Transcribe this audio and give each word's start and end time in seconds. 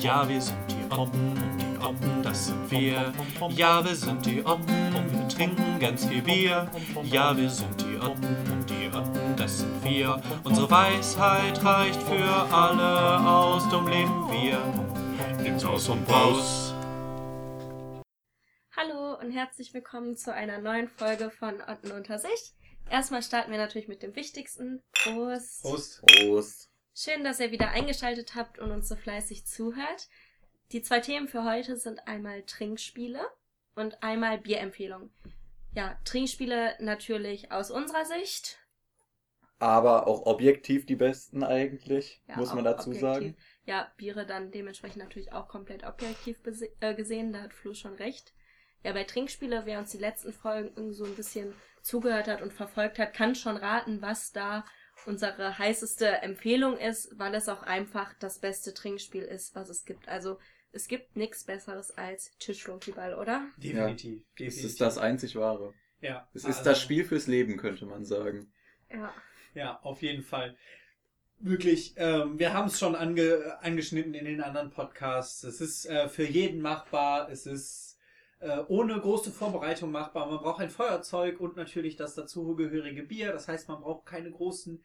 Ja, 0.00 0.28
wir 0.28 0.40
sind 0.40 0.58
die 0.68 0.92
Oppen 0.92 1.32
und 1.32 1.58
die 1.60 1.84
Oppen, 1.84 2.22
das 2.22 2.46
sind 2.46 2.70
wir. 2.70 3.12
Ja, 3.50 3.84
wir 3.84 3.94
sind 3.94 4.26
die 4.26 4.44
Oppen 4.44 4.94
und 4.96 5.12
wir 5.12 5.28
trinken 5.28 5.78
ganz 5.78 6.06
viel 6.06 6.22
Bier. 6.22 6.68
Ja, 7.04 7.36
wir 7.36 7.48
sind 7.48 7.80
die 7.80 7.96
Oppen 7.98 8.36
und 8.52 8.68
die 8.68 8.88
Oppen, 8.88 9.36
das 9.36 9.60
sind 9.60 9.84
wir. 9.84 10.20
Unsere 10.42 10.70
Weisheit 10.70 11.64
reicht 11.64 12.02
für 12.02 12.52
alle 12.52 13.20
aus, 13.20 13.68
dumm 13.68 13.86
leben 13.86 14.28
wir. 14.32 14.58
Nimm's 15.42 15.64
aus 15.64 15.88
und 15.88 16.08
raus. 16.10 16.74
Hallo 18.76 19.18
und 19.20 19.30
herzlich 19.30 19.72
willkommen 19.72 20.16
zu 20.16 20.34
einer 20.34 20.58
neuen 20.58 20.88
Folge 20.88 21.30
von 21.30 21.60
Otten 21.60 21.92
unter 21.92 22.18
sich. 22.18 22.54
Erstmal 22.90 23.22
starten 23.22 23.50
wir 23.50 23.58
natürlich 23.58 23.88
mit 23.88 24.02
dem 24.02 24.14
Wichtigsten. 24.14 24.82
Prost. 24.92 25.62
Prost. 25.62 26.02
Prost. 26.06 26.70
Schön, 26.94 27.24
dass 27.24 27.40
ihr 27.40 27.50
wieder 27.50 27.70
eingeschaltet 27.70 28.34
habt 28.34 28.58
und 28.58 28.70
uns 28.70 28.88
so 28.88 28.94
fleißig 28.96 29.46
zuhört. 29.46 30.08
Die 30.72 30.82
zwei 30.82 31.00
Themen 31.00 31.28
für 31.28 31.44
heute 31.44 31.76
sind 31.76 32.06
einmal 32.06 32.42
Trinkspiele 32.42 33.20
und 33.74 34.02
einmal 34.02 34.38
Bierempfehlungen. 34.38 35.12
Ja, 35.74 35.98
Trinkspiele 36.04 36.76
natürlich 36.78 37.50
aus 37.50 37.70
unserer 37.70 38.04
Sicht. 38.04 38.58
Aber 39.58 40.06
auch 40.06 40.26
objektiv 40.26 40.86
die 40.86 40.94
besten 40.96 41.42
eigentlich, 41.42 42.22
Ja, 42.28 42.36
muss 42.36 42.54
man 42.54 42.64
dazu 42.64 42.90
objektiv. 42.90 43.00
sagen. 43.00 43.36
Ja, 43.66 43.92
Biere 43.96 44.26
dann 44.26 44.50
dementsprechend 44.50 44.98
natürlich 44.98 45.32
auch 45.32 45.48
komplett 45.48 45.84
objektiv 45.84 46.38
äh, 46.80 46.94
gesehen, 46.94 47.32
da 47.32 47.42
hat 47.42 47.54
Flo 47.54 47.72
schon 47.74 47.94
recht. 47.94 48.34
Ja, 48.84 48.92
bei 48.92 49.04
Trinkspiele, 49.04 49.62
wer 49.64 49.78
uns 49.78 49.90
die 49.90 49.98
letzten 49.98 50.32
Folgen 50.32 50.92
so 50.92 51.04
ein 51.04 51.14
bisschen 51.14 51.54
zugehört 51.84 52.26
hat 52.26 52.42
und 52.42 52.52
verfolgt 52.52 52.98
hat, 52.98 53.14
kann 53.14 53.34
schon 53.34 53.56
raten, 53.56 54.00
was 54.02 54.32
da 54.32 54.64
unsere 55.06 55.58
heißeste 55.58 56.06
Empfehlung 56.22 56.78
ist, 56.78 57.18
weil 57.18 57.34
es 57.34 57.48
auch 57.48 57.62
einfach 57.62 58.14
das 58.18 58.38
beste 58.38 58.72
Trinkspiel 58.72 59.22
ist, 59.22 59.54
was 59.54 59.68
es 59.68 59.84
gibt. 59.84 60.08
Also 60.08 60.38
es 60.72 60.88
gibt 60.88 61.16
nichts 61.16 61.44
Besseres 61.44 61.90
als 61.96 62.32
Tischflunkyball, 62.38 63.14
oder? 63.14 63.46
Definitiv. 63.58 64.22
Es 64.22 64.36
definitiv. 64.36 64.64
ist 64.64 64.80
das 64.80 64.98
einzig 64.98 65.36
wahre. 65.36 65.74
Ja. 66.00 66.26
Es 66.32 66.42
ist 66.42 66.58
also, 66.58 66.70
das 66.70 66.80
Spiel 66.80 67.04
fürs 67.04 67.26
Leben, 67.26 67.56
könnte 67.58 67.86
man 67.86 68.04
sagen. 68.04 68.50
Ja. 68.90 69.12
Ja, 69.54 69.78
auf 69.82 70.02
jeden 70.02 70.22
Fall. 70.22 70.56
Wirklich, 71.38 71.94
ähm, 71.96 72.38
wir 72.38 72.54
haben 72.54 72.68
es 72.68 72.78
schon 72.78 72.94
ange 72.94 73.58
angeschnitten 73.60 74.14
in 74.14 74.24
den 74.24 74.40
anderen 74.40 74.70
Podcasts. 74.70 75.44
Es 75.44 75.60
ist 75.60 75.86
äh, 75.86 76.08
für 76.08 76.24
jeden 76.24 76.60
machbar. 76.60 77.30
Es 77.30 77.46
ist 77.46 77.93
äh, 78.44 78.64
ohne 78.68 79.00
große 79.00 79.30
Vorbereitung 79.30 79.90
machbar. 79.90 80.26
Man 80.26 80.38
braucht 80.38 80.60
ein 80.60 80.70
Feuerzeug 80.70 81.40
und 81.40 81.56
natürlich 81.56 81.96
das 81.96 82.14
dazugehörige 82.14 83.02
Bier. 83.02 83.32
Das 83.32 83.48
heißt, 83.48 83.68
man 83.68 83.80
braucht 83.80 84.06
keine 84.06 84.30
großen 84.30 84.82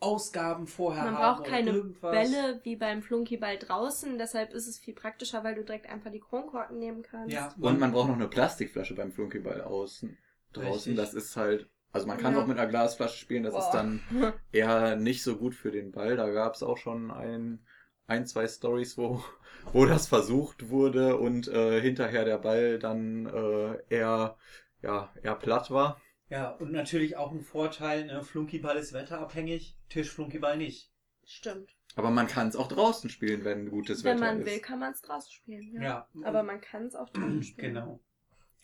Ausgaben 0.00 0.66
vorher 0.68 1.04
Man 1.04 1.16
braucht 1.16 1.44
keine 1.44 1.70
irgendwas. 1.70 2.12
Bälle 2.12 2.60
wie 2.62 2.76
beim 2.76 3.02
Flunkyball 3.02 3.58
draußen, 3.58 4.16
deshalb 4.16 4.52
ist 4.52 4.68
es 4.68 4.78
viel 4.78 4.94
praktischer, 4.94 5.42
weil 5.42 5.56
du 5.56 5.64
direkt 5.64 5.88
einfach 5.90 6.12
die 6.12 6.20
Kronkorken 6.20 6.78
nehmen 6.78 7.02
kannst. 7.02 7.34
Ja, 7.34 7.52
Und 7.60 7.80
man 7.80 7.90
braucht 7.92 8.08
noch 8.08 8.14
eine 8.14 8.28
Plastikflasche 8.28 8.94
beim 8.94 9.10
Flunkyball 9.10 9.60
außen. 9.62 10.16
Draußen, 10.52 10.70
Richtig. 10.92 10.96
das 10.96 11.14
ist 11.14 11.36
halt. 11.36 11.68
Also 11.90 12.06
man 12.06 12.18
kann 12.18 12.34
Ja. 12.34 12.42
auch 12.42 12.46
mit 12.46 12.58
einer 12.58 12.68
Glasflasche 12.68 13.18
spielen, 13.18 13.42
das 13.42 13.54
ist 13.54 13.70
Boah. 13.70 13.72
dann 13.72 14.00
eher 14.52 14.94
nicht 14.96 15.22
so 15.24 15.36
gut 15.36 15.54
für 15.54 15.70
den 15.72 15.90
Ball. 15.90 16.16
Da 16.16 16.28
gab 16.30 16.54
es 16.54 16.62
auch 16.62 16.76
schon 16.76 17.10
ein, 17.10 17.66
ein 18.08 18.26
zwei 18.26 18.48
Stories, 18.48 18.98
wo, 18.98 19.22
wo 19.72 19.86
das 19.86 20.08
versucht 20.08 20.70
wurde 20.70 21.16
und 21.16 21.46
äh, 21.46 21.80
hinterher 21.80 22.24
der 22.24 22.38
Ball 22.38 22.78
dann 22.80 23.26
äh, 23.26 23.94
eher, 23.94 24.36
ja, 24.82 25.12
eher 25.22 25.36
platt 25.36 25.70
war. 25.70 26.00
Ja, 26.30 26.50
und 26.50 26.72
natürlich 26.72 27.16
auch 27.16 27.32
ein 27.32 27.40
Vorteil, 27.40 28.04
ne? 28.06 28.22
Flunkyball 28.22 28.76
ist 28.76 28.92
wetterabhängig, 28.92 29.78
Tischflunkyball 29.88 30.58
nicht. 30.58 30.92
Stimmt. 31.24 31.70
Aber 31.96 32.10
man 32.10 32.26
kann 32.26 32.48
es 32.48 32.56
auch 32.56 32.68
draußen 32.68 33.08
spielen, 33.10 33.44
wenn 33.44 33.70
gutes 33.70 34.04
Wenn 34.04 34.16
Wetter 34.16 34.32
man 34.32 34.40
ist. 34.40 34.46
will, 34.46 34.60
kann 34.60 34.78
man 34.78 34.92
es 34.92 35.02
draußen 35.02 35.32
spielen. 35.32 35.74
Ja. 35.74 35.82
Ja. 35.82 36.08
Aber 36.24 36.42
man 36.42 36.60
kann 36.60 36.86
es 36.86 36.94
auch 36.94 37.08
draußen 37.10 37.42
spielen. 37.42 37.74
Genau. 37.74 38.00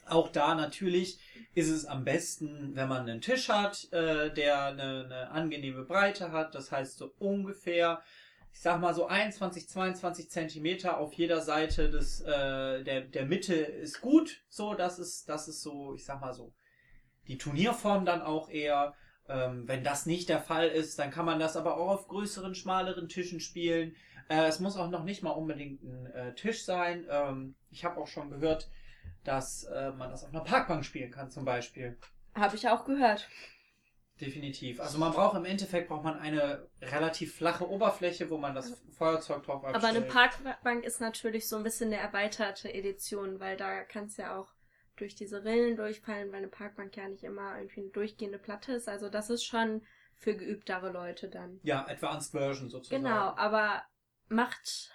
Auch 0.07 0.29
da 0.29 0.55
natürlich 0.55 1.19
ist 1.55 1.71
es 1.71 1.87
am 1.87 2.05
besten, 2.05 2.75
wenn 2.75 2.89
man 2.89 3.09
einen 3.09 3.23
Tisch 3.23 3.49
hat, 3.49 3.91
äh, 3.93 4.33
der 4.33 4.67
eine, 4.67 5.05
eine 5.05 5.31
angenehme 5.31 5.85
Breite 5.85 6.33
hat. 6.33 6.55
Das 6.55 6.71
heißt 6.71 6.99
so 6.99 7.15
ungefähr, 7.19 8.03
ich 8.55 8.61
sag 8.61 8.81
mal 8.81 8.95
so 8.95 9.07
21, 9.07 9.69
22 9.69 10.31
Zentimeter 10.31 10.99
auf 10.99 11.13
jeder 11.13 11.41
Seite 11.41 11.91
des, 11.91 12.21
äh, 12.21 12.85
der, 12.85 13.01
der 13.03 13.27
Mitte 13.27 13.55
ist 13.55 14.01
gut. 14.01 14.45
So, 14.49 14.75
das 14.75 15.01
ist, 15.01 15.29
das 15.29 15.49
ist 15.49 15.61
so, 15.61 15.93
ich 15.95 16.05
sag 16.05 16.21
mal 16.21 16.33
so, 16.33 16.55
die 17.27 17.37
Turnierform 17.37 18.07
dann 18.07 18.23
auch 18.23 18.49
eher. 18.49 18.95
Ähm, 19.27 19.67
wenn 19.67 19.83
das 19.83 20.07
nicht 20.07 20.29
der 20.29 20.41
Fall 20.41 20.69
ist, 20.69 20.99
dann 20.99 21.11
kann 21.11 21.25
man 21.25 21.41
das 21.41 21.57
aber 21.57 21.79
auch 21.79 21.89
auf 21.89 22.09
größeren, 22.09 22.55
schmaleren 22.55 23.09
Tischen 23.09 23.41
spielen. 23.41 23.97
Äh, 24.29 24.47
es 24.47 24.61
muss 24.61 24.77
auch 24.77 24.89
noch 24.89 25.03
nicht 25.03 25.23
mal 25.23 25.31
unbedingt 25.31 25.83
ein 25.83 26.07
äh, 26.07 26.35
Tisch 26.35 26.65
sein. 26.65 27.07
Ähm, 27.11 27.57
ich 27.71 27.85
habe 27.85 28.01
auch 28.01 28.07
schon 28.07 28.31
gehört, 28.31 28.71
dass 29.25 29.65
äh, 29.65 29.91
man 29.93 30.11
das 30.11 30.25
auf 30.25 30.31
einer 30.31 30.45
Parkbank 30.45 30.85
spielen 30.85 31.11
kann, 31.11 31.31
zum 31.31 31.45
Beispiel. 31.45 31.99
Habe 32.35 32.55
ich 32.55 32.69
auch 32.69 32.85
gehört. 32.85 33.29
Definitiv. 34.21 34.81
Also 34.81 34.99
man 34.99 35.13
braucht 35.13 35.37
im 35.37 35.45
Endeffekt 35.45 35.89
braucht 35.89 36.05
man 36.05 36.19
eine 36.19 36.69
relativ 36.81 37.35
flache 37.35 37.69
Oberfläche, 37.69 38.31
wo 38.31 38.39
man 38.39 38.55
das 38.55 38.81
Feuerzeug 38.97 39.43
drauf 39.43 39.65
abstellt. 39.65 39.77
Aber 39.77 39.89
eine 39.89 40.03
Parkbank 40.03 40.85
ist 40.85 41.01
natürlich 41.01 41.49
so 41.49 41.57
ein 41.57 41.65
bisschen 41.65 41.93
eine 41.93 42.01
erweiterte 42.01 42.73
Edition, 42.73 43.41
weil 43.41 43.57
da 43.57 43.83
kannst 43.83 44.19
du 44.19 44.23
ja 44.23 44.39
auch 44.39 44.55
durch 44.97 45.17
diese 45.17 45.45
Rillen 45.45 45.77
durchfallen, 45.77 46.31
weil 46.31 46.39
eine 46.39 46.49
Parkbank 46.49 46.97
ja 46.97 47.09
nicht 47.09 47.25
immer 47.25 47.59
irgendwie 47.59 47.81
eine 47.81 47.91
durchgehende 47.91 48.39
Platte 48.39 48.73
ist. 48.75 48.89
Also 48.89 49.09
das 49.09 49.31
ist 49.31 49.45
schon 49.45 49.83
für 50.15 50.37
geübtere 50.37 50.93
Leute 50.93 51.29
dann. 51.29 51.59
Ja, 51.65 51.85
Advanced 51.89 52.31
Version 52.31 52.71
sozusagen. 52.71 53.03
Genau, 53.03 53.35
aber 53.35 53.83
macht, 54.29 54.93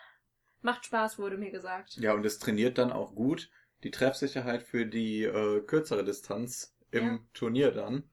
macht 0.61 0.85
Spaß, 0.85 1.19
wurde 1.19 1.37
mir 1.37 1.51
gesagt. 1.51 1.97
Ja, 1.97 2.13
und 2.13 2.25
es 2.25 2.39
trainiert 2.39 2.77
dann 2.77 2.93
auch 2.93 3.13
gut 3.13 3.49
die 3.83 3.91
Treffsicherheit 3.91 4.63
für 4.63 4.85
die 4.85 5.23
äh, 5.23 5.61
kürzere 5.61 6.03
Distanz 6.03 6.75
im 6.91 7.05
Ja. 7.05 7.19
Turnier 7.33 7.71
dann. 7.71 8.09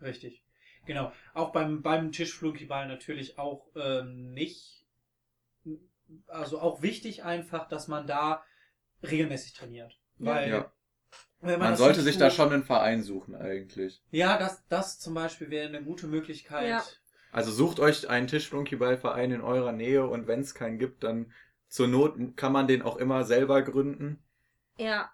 Richtig. 0.00 0.44
Genau. 0.86 1.12
Auch 1.34 1.52
beim, 1.52 1.82
beim 1.82 2.12
Tischflunkyball 2.12 2.86
natürlich 2.88 3.38
auch 3.38 3.66
ähm, 3.76 4.32
nicht. 4.32 4.86
Also 6.26 6.60
auch 6.60 6.80
wichtig 6.82 7.24
einfach, 7.24 7.68
dass 7.68 7.88
man 7.88 8.06
da 8.06 8.42
regelmäßig 9.02 9.52
trainiert. 9.52 9.98
Weil 10.16 10.50
Ja. 10.50 10.72
wenn 11.40 11.58
Man 11.58 11.70
das 11.72 11.78
sollte 11.78 12.00
sich 12.00 12.14
tut- 12.14 12.22
da 12.22 12.30
schon 12.30 12.52
einen 12.52 12.64
Verein 12.64 13.02
suchen 13.02 13.34
eigentlich. 13.34 14.02
Ja, 14.10 14.38
das, 14.38 14.66
das 14.68 14.98
zum 14.98 15.14
Beispiel 15.14 15.50
wäre 15.50 15.68
eine 15.68 15.82
gute 15.82 16.06
Möglichkeit. 16.06 16.68
Ja. 16.68 16.82
Also 17.30 17.52
sucht 17.52 17.78
euch 17.78 18.08
einen 18.08 18.26
Tischflunkyballverein 18.26 19.32
in 19.32 19.40
eurer 19.42 19.72
Nähe 19.72 20.06
und 20.06 20.26
wenn 20.26 20.40
es 20.40 20.54
keinen 20.54 20.78
gibt, 20.78 21.04
dann 21.04 21.30
zur 21.68 21.86
Not 21.88 22.16
kann 22.36 22.52
man 22.52 22.66
den 22.66 22.80
auch 22.80 22.96
immer 22.96 23.24
selber 23.24 23.60
gründen. 23.60 24.22
Ja, 24.78 25.10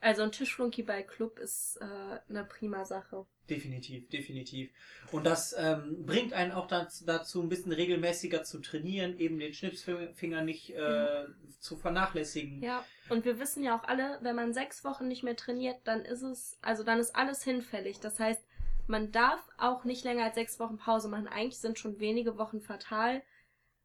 also 0.00 0.22
ein 0.22 0.32
Tischflunkyball-Club 0.32 1.38
ist 1.38 1.78
äh, 1.80 2.18
eine 2.28 2.44
prima 2.44 2.84
Sache. 2.84 3.26
Definitiv, 3.48 4.08
definitiv. 4.08 4.70
Und 5.12 5.24
das 5.24 5.54
ähm, 5.56 6.04
bringt 6.04 6.32
einen 6.32 6.52
auch 6.52 6.66
dazu, 6.66 7.04
dazu, 7.06 7.40
ein 7.40 7.48
bisschen 7.48 7.72
regelmäßiger 7.72 8.42
zu 8.42 8.60
trainieren, 8.60 9.18
eben 9.18 9.38
den 9.38 9.54
Schnipsfinger 9.54 10.42
nicht 10.42 10.70
äh, 10.70 11.24
zu 11.60 11.76
vernachlässigen. 11.76 12.60
Ja, 12.62 12.84
und 13.08 13.24
wir 13.24 13.38
wissen 13.38 13.62
ja 13.62 13.78
auch 13.78 13.84
alle, 13.84 14.18
wenn 14.22 14.36
man 14.36 14.52
sechs 14.52 14.84
Wochen 14.84 15.06
nicht 15.08 15.22
mehr 15.22 15.36
trainiert, 15.36 15.78
dann 15.84 16.04
ist 16.04 16.22
es, 16.22 16.58
also 16.60 16.82
dann 16.82 16.98
ist 16.98 17.14
alles 17.14 17.44
hinfällig. 17.44 18.00
Das 18.00 18.18
heißt, 18.18 18.42
man 18.88 19.12
darf 19.12 19.40
auch 19.58 19.84
nicht 19.84 20.04
länger 20.04 20.24
als 20.24 20.34
sechs 20.34 20.58
Wochen 20.58 20.76
Pause 20.76 21.08
machen. 21.08 21.28
Eigentlich 21.28 21.58
sind 21.58 21.78
schon 21.78 22.00
wenige 22.00 22.38
Wochen 22.38 22.60
fatal. 22.60 23.22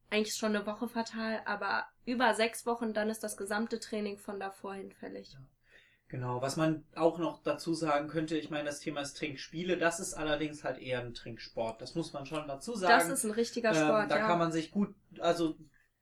Eigentlich 0.09 0.29
ist 0.29 0.39
schon 0.39 0.55
eine 0.55 0.65
Woche 0.65 0.87
fatal, 0.87 1.41
aber 1.45 1.85
über 2.05 2.33
sechs 2.33 2.65
Wochen, 2.65 2.93
dann 2.93 3.09
ist 3.09 3.23
das 3.23 3.37
gesamte 3.37 3.79
Training 3.79 4.17
von 4.17 4.39
davor 4.39 4.73
hinfällig. 4.73 5.37
Genau, 6.11 6.41
was 6.41 6.57
man 6.57 6.83
auch 6.93 7.19
noch 7.19 7.41
dazu 7.41 7.73
sagen 7.73 8.09
könnte, 8.09 8.37
ich 8.37 8.49
meine, 8.49 8.65
das 8.65 8.81
Thema 8.81 8.99
ist 8.99 9.15
Trinkspiele, 9.15 9.77
das 9.77 10.01
ist 10.01 10.13
allerdings 10.13 10.65
halt 10.65 10.77
eher 10.77 10.99
ein 10.99 11.13
Trinksport. 11.13 11.81
Das 11.81 11.95
muss 11.95 12.11
man 12.11 12.25
schon 12.25 12.49
dazu 12.49 12.75
sagen. 12.75 13.07
Das 13.07 13.07
ist 13.07 13.23
ein 13.23 13.31
richtiger 13.31 13.73
Sport, 13.73 14.03
ähm, 14.03 14.09
da 14.09 14.17
ja. 14.17 14.27
kann 14.27 14.37
man 14.37 14.51
sich 14.51 14.71
gut, 14.71 14.93
also 15.19 15.55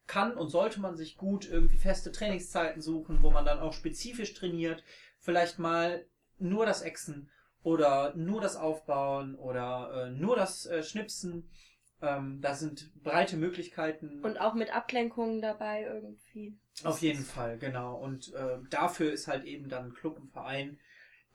kann 0.07 0.35
und 0.35 0.49
sollte 0.49 0.81
man 0.81 0.97
sich 0.97 1.15
gut 1.15 1.47
irgendwie 1.47 1.77
feste 1.77 2.11
Trainingszeiten 2.11 2.81
suchen, 2.81 3.21
wo 3.21 3.29
man 3.29 3.45
dann 3.45 3.59
auch 3.59 3.71
spezifisch 3.71 4.33
trainiert. 4.33 4.83
Vielleicht 5.19 5.59
mal 5.59 6.03
nur 6.39 6.65
das 6.65 6.81
Exen 6.81 7.29
oder 7.61 8.15
nur 8.15 8.41
das 8.41 8.55
Aufbauen 8.55 9.35
oder 9.35 10.07
äh, 10.07 10.09
nur 10.09 10.35
das 10.35 10.65
äh, 10.65 10.81
Schnipsen. 10.81 11.51
Ähm, 12.01 12.39
da 12.41 12.55
sind 12.55 12.93
breite 13.03 13.35
Möglichkeiten. 13.35 14.23
und 14.23 14.39
auch 14.39 14.53
mit 14.53 14.73
Ablenkungen 14.73 15.41
dabei 15.41 15.83
irgendwie. 15.83 16.57
Auf 16.83 17.01
jeden 17.01 17.23
Fall, 17.23 17.57
genau. 17.57 17.97
Und 17.97 18.33
äh, 18.33 18.57
dafür 18.69 19.11
ist 19.11 19.27
halt 19.27 19.43
eben 19.43 19.67
dann 19.67 19.87
ein 19.87 19.93
Club, 19.93 20.17
ein 20.17 20.29
Verein 20.29 20.79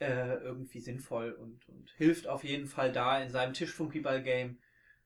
äh, 0.00 0.37
irgendwie 0.37 0.81
sinnvoll 0.81 1.32
und, 1.32 1.69
und 1.69 1.90
hilft 1.96 2.26
auf 2.26 2.44
jeden 2.44 2.66
Fall 2.66 2.93
da 2.93 3.22
in 3.22 3.31
seinem 3.31 3.52
Tischfunkyball-Game 3.52 4.58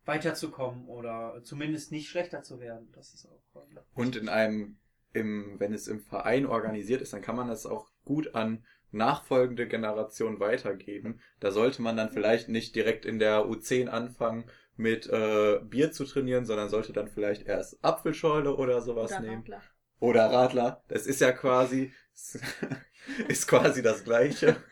weiterzukommen 0.05 0.87
oder 0.87 1.41
zumindest 1.45 1.93
nicht 1.93 2.09
schlechter 2.09 2.43
zu 2.43 2.61
werden. 2.61 2.91
Das 2.95 3.13
ist 3.13 3.27
auch. 3.27 3.63
äh, 3.63 3.81
Und 3.95 4.17
in 4.17 4.29
einem, 4.29 4.79
im, 5.13 5.59
wenn 5.59 5.75
es 5.75 5.89
im 5.89 6.01
Verein 6.01 6.47
organisiert 6.47 7.03
ist, 7.03 7.13
dann 7.13 7.23
kann 7.23 7.37
man 7.37 7.49
das 7.49 7.67
auch 7.67 7.91
gut 8.05 8.35
an 8.35 8.65
nachfolgende 8.91 9.69
Generationen 9.69 10.41
weitergeben. 10.41 11.21
Da 11.41 11.51
sollte 11.51 11.83
man 11.83 11.97
dann 11.97 12.11
vielleicht 12.11 12.49
nicht 12.49 12.75
direkt 12.75 13.05
in 13.05 13.19
der 13.19 13.45
U10 13.45 13.89
anfangen 13.89 14.45
mit 14.79 15.07
äh, 15.09 15.59
Bier 15.63 15.93
zu 15.93 16.05
trainieren, 16.05 16.47
sondern 16.47 16.69
sollte 16.69 16.93
dann 16.93 17.09
vielleicht 17.09 17.47
erst 17.47 17.85
Apfelschorle 17.85 18.55
oder 18.55 18.81
sowas 18.81 19.11
Oder 19.13 19.21
nehmen. 19.21 19.43
Radler. 19.43 19.63
Oder 20.01 20.31
Radler. 20.31 20.85
Das 20.89 21.07
ist 21.07 21.21
ja 21.21 21.33
quasi, 21.33 21.93
ist 23.29 23.49
quasi 23.49 23.83
das 23.83 24.05
Gleiche. 24.05 24.57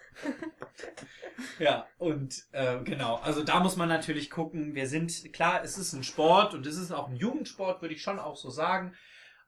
Ja, 1.58 1.86
und 1.98 2.46
äh, 2.52 2.82
genau, 2.82 3.16
also 3.16 3.42
da 3.42 3.60
muss 3.60 3.76
man 3.76 3.90
natürlich 3.90 4.30
gucken, 4.30 4.74
wir 4.74 4.86
sind, 4.88 5.32
klar, 5.34 5.62
es 5.62 5.76
ist 5.76 5.92
ein 5.92 6.02
Sport 6.02 6.54
und 6.54 6.66
es 6.66 6.78
ist 6.78 6.92
auch 6.92 7.08
ein 7.08 7.16
Jugendsport, 7.16 7.82
würde 7.82 7.94
ich 7.94 8.02
schon 8.02 8.18
auch 8.18 8.36
so 8.36 8.48
sagen, 8.48 8.94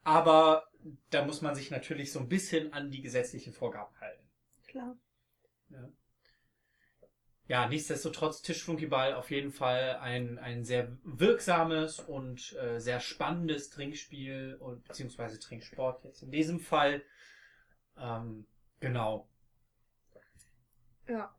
aber 0.05 0.69
da 1.10 1.25
muss 1.25 1.40
man 1.40 1.55
sich 1.55 1.70
natürlich 1.70 2.12
so 2.12 2.19
ein 2.20 2.28
bisschen 2.28 2.72
an 2.72 2.90
die 2.90 3.00
gesetzlichen 3.00 3.52
Vorgaben 3.52 3.99
halten. 4.00 4.22
Klar. 4.66 4.99
Ja, 5.70 5.88
nichtsdestotrotz 7.69 8.43
Tischflunkyball 8.43 9.15
auf 9.15 9.31
jeden 9.31 9.53
Fall 9.53 9.97
ein, 10.03 10.39
ein 10.39 10.65
sehr 10.65 10.97
wirksames 11.03 11.99
und 11.99 12.55
äh, 12.59 12.79
sehr 12.79 13.00
spannendes 13.00 13.71
Trinkspiel 13.71 14.56
und 14.61 14.85
beziehungsweise 14.85 15.41
Trinksport 15.41 16.05
jetzt 16.05 16.23
in 16.23 16.31
diesem 16.31 16.61
Fall. 16.61 17.03
Ähm, 17.97 18.47
genau. 18.81 19.29
Ja. 21.09 21.35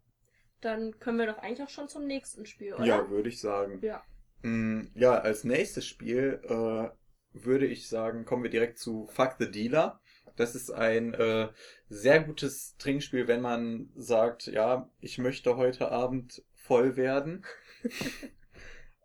Dann 0.61 0.99
können 0.99 1.19
wir 1.19 1.27
doch 1.27 1.37
eigentlich 1.37 1.61
auch 1.61 1.69
schon 1.69 1.87
zum 1.87 2.05
nächsten 2.05 2.45
Spiel, 2.45 2.73
oder? 2.73 2.85
Ja, 2.85 3.09
würde 3.09 3.29
ich 3.29 3.39
sagen. 3.39 3.79
Ja. 3.81 4.03
Mm, 4.41 4.87
Ja, 4.95 5.19
als 5.19 5.43
nächstes 5.43 5.85
Spiel 5.85 6.41
äh, 6.43 6.89
würde 7.33 7.67
ich 7.67 7.87
sagen, 7.87 8.25
kommen 8.25 8.43
wir 8.43 8.49
direkt 8.49 8.79
zu 8.79 9.07
Fuck 9.07 9.35
the 9.39 9.49
Dealer. 9.49 10.01
Das 10.39 10.55
ist 10.55 10.71
ein 10.71 11.13
äh, 11.15 11.49
sehr 11.89 12.21
gutes 12.21 12.77
Trinkspiel, 12.77 13.27
wenn 13.27 13.41
man 13.41 13.89
sagt, 13.95 14.47
ja, 14.47 14.89
ich 15.01 15.17
möchte 15.17 15.57
heute 15.57 15.91
Abend 15.91 16.41
voll 16.53 16.95
werden. 16.95 17.45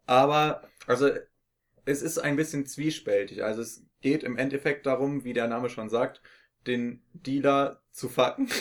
Aber, 0.07 0.63
also, 0.87 1.11
es 1.85 2.03
ist 2.03 2.19
ein 2.19 2.37
bisschen 2.37 2.67
zwiespältig. 2.67 3.43
Also 3.43 3.63
es 3.63 3.85
geht 4.01 4.23
im 4.23 4.37
Endeffekt 4.37 4.87
darum, 4.87 5.25
wie 5.25 5.33
der 5.33 5.49
Name 5.49 5.71
schon 5.71 5.89
sagt, 5.89 6.23
den 6.69 7.03
Dealer 7.13 7.83
zu 7.91 8.09
fucken. 8.09 8.49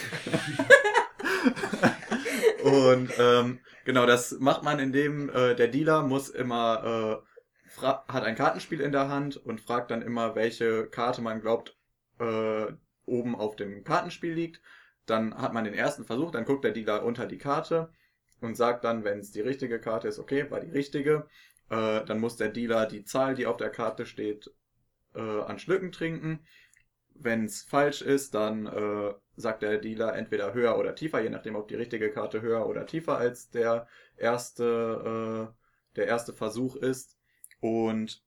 Und 2.64 3.12
ähm, 3.20 3.60
genau, 3.86 4.08
das 4.08 4.40
macht 4.40 4.64
man, 4.64 4.80
indem 4.80 5.30
äh, 5.30 5.54
der 5.54 5.68
Dealer 5.68 6.02
muss 6.02 6.30
immer 6.30 7.22
äh, 7.22 7.24
hat 7.82 8.24
ein 8.24 8.36
Kartenspiel 8.36 8.82
in 8.82 8.92
der 8.92 9.10
Hand 9.10 9.38
und 9.38 9.62
fragt 9.62 9.92
dann 9.92 10.02
immer, 10.02 10.36
welche 10.36 10.88
Karte 10.88 11.22
man 11.22 11.42
glaubt 11.42 11.76
äh, 12.20 12.74
oben 13.06 13.36
auf 13.36 13.56
dem 13.56 13.84
Kartenspiel 13.84 14.34
liegt. 14.34 14.62
Dann 15.06 15.36
hat 15.36 15.54
man 15.54 15.66
den 15.66 15.74
ersten 15.74 16.06
Versuch, 16.06 16.32
dann 16.32 16.46
guckt 16.46 16.64
der 16.64 16.72
Dealer 16.72 17.04
unter 17.04 17.26
die 17.26 17.38
Karte 17.38 17.92
und 18.40 18.56
sagt 18.56 18.84
dann, 18.84 19.04
wenn 19.04 19.20
es 19.20 19.32
die 19.32 19.42
richtige 19.42 19.80
Karte 19.80 20.08
ist, 20.08 20.20
okay, 20.20 20.50
war 20.50 20.60
die 20.60 20.72
richtige. 20.72 21.28
Äh, 21.70 22.06
dann 22.06 22.20
muss 22.20 22.38
der 22.38 22.50
Dealer 22.50 22.86
die 22.86 23.04
Zahl, 23.04 23.36
die 23.36 23.46
auf 23.46 23.58
der 23.58 23.70
Karte 23.70 24.06
steht, 24.06 24.52
äh, 25.16 25.20
an 25.20 25.60
Schlücken 25.60 25.92
trinken. 25.92 26.40
Wenn 27.16 27.46
es 27.46 27.64
falsch 27.64 28.02
ist, 28.02 28.34
dann 28.34 28.66
äh, 28.66 29.14
sagt 29.36 29.62
der 29.62 29.78
Dealer 29.78 30.16
entweder 30.16 30.54
höher 30.54 30.78
oder 30.78 30.96
tiefer, 30.96 31.22
je 31.22 31.30
nachdem, 31.30 31.56
ob 31.56 31.68
die 31.68 31.76
richtige 31.76 32.12
Karte 32.12 32.42
höher 32.42 32.68
oder 32.68 32.86
tiefer 32.86 33.18
als 33.18 33.50
der 33.50 33.88
erste, 34.18 35.50
äh, 35.52 35.96
der 35.96 36.08
erste 36.08 36.34
Versuch 36.34 36.76
ist. 36.76 37.18
Und 37.60 38.23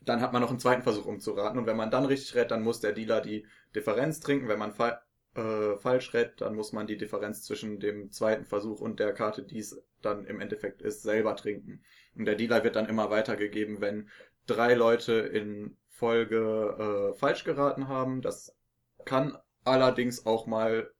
dann 0.00 0.20
hat 0.20 0.32
man 0.32 0.42
noch 0.42 0.50
einen 0.50 0.58
zweiten 0.58 0.82
Versuch, 0.82 1.06
um 1.06 1.20
zu 1.20 1.32
raten. 1.32 1.58
Und 1.58 1.66
wenn 1.66 1.76
man 1.76 1.90
dann 1.90 2.06
richtig 2.06 2.34
rät, 2.34 2.50
dann 2.50 2.62
muss 2.62 2.80
der 2.80 2.92
Dealer 2.92 3.20
die 3.20 3.46
Differenz 3.74 4.20
trinken. 4.20 4.48
Wenn 4.48 4.58
man 4.58 4.72
fa 4.72 5.02
äh, 5.34 5.76
falsch 5.76 6.12
rät, 6.14 6.40
dann 6.40 6.56
muss 6.56 6.72
man 6.72 6.86
die 6.86 6.96
Differenz 6.96 7.44
zwischen 7.44 7.78
dem 7.78 8.10
zweiten 8.10 8.44
Versuch 8.44 8.80
und 8.80 8.98
der 8.98 9.12
Karte, 9.12 9.42
die 9.42 9.58
es 9.58 9.80
dann 10.02 10.24
im 10.26 10.40
Endeffekt 10.40 10.82
ist, 10.82 11.02
selber 11.02 11.36
trinken. 11.36 11.82
Und 12.16 12.24
der 12.24 12.34
Dealer 12.34 12.64
wird 12.64 12.76
dann 12.76 12.88
immer 12.88 13.10
weitergegeben, 13.10 13.80
wenn 13.80 14.08
drei 14.46 14.74
Leute 14.74 15.12
in 15.12 15.76
Folge 15.88 17.12
äh, 17.12 17.18
falsch 17.18 17.44
geraten 17.44 17.86
haben. 17.86 18.22
Das 18.22 18.56
kann 19.04 19.36
allerdings 19.64 20.26
auch 20.26 20.46
mal 20.46 20.90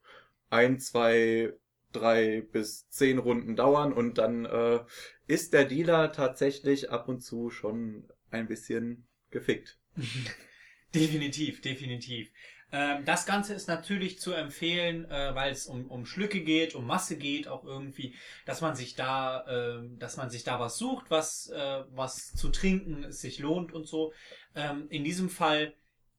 ein, 0.50 0.78
zwei, 0.78 1.54
drei 1.92 2.42
bis 2.52 2.88
zehn 2.90 3.18
Runden 3.18 3.56
dauern 3.56 3.92
und 3.92 4.18
dann 4.18 4.44
äh, 4.44 4.80
ist 5.26 5.52
der 5.54 5.64
Dealer 5.64 6.12
tatsächlich 6.12 6.90
ab 6.90 7.08
und 7.08 7.20
zu 7.20 7.50
schon 7.50 8.08
ein 8.30 8.46
bisschen 8.48 9.06
gefickt. 9.30 9.78
Definitiv, 10.94 11.60
definitiv. 11.60 12.30
Ähm, 12.72 13.04
das 13.04 13.26
Ganze 13.26 13.54
ist 13.54 13.68
natürlich 13.68 14.18
zu 14.18 14.32
empfehlen, 14.32 15.04
äh, 15.10 15.34
weil 15.34 15.52
es 15.52 15.66
um, 15.66 15.86
um 15.86 16.06
Schlücke 16.06 16.40
geht, 16.40 16.74
um 16.74 16.86
Masse 16.86 17.16
geht, 17.16 17.48
auch 17.48 17.64
irgendwie, 17.64 18.14
dass 18.44 18.60
man 18.60 18.74
sich 18.74 18.94
da, 18.94 19.44
ähm, 19.48 19.98
dass 19.98 20.16
man 20.16 20.30
sich 20.30 20.44
da 20.44 20.60
was 20.60 20.78
sucht, 20.78 21.06
was, 21.10 21.48
äh, 21.50 21.84
was 21.90 22.32
zu 22.34 22.50
trinken 22.50 23.04
es 23.04 23.20
sich 23.20 23.38
lohnt 23.38 23.72
und 23.72 23.86
so. 23.86 24.12
Ähm, 24.54 24.86
in 24.90 25.04
diesem 25.04 25.30
Fall 25.30 25.74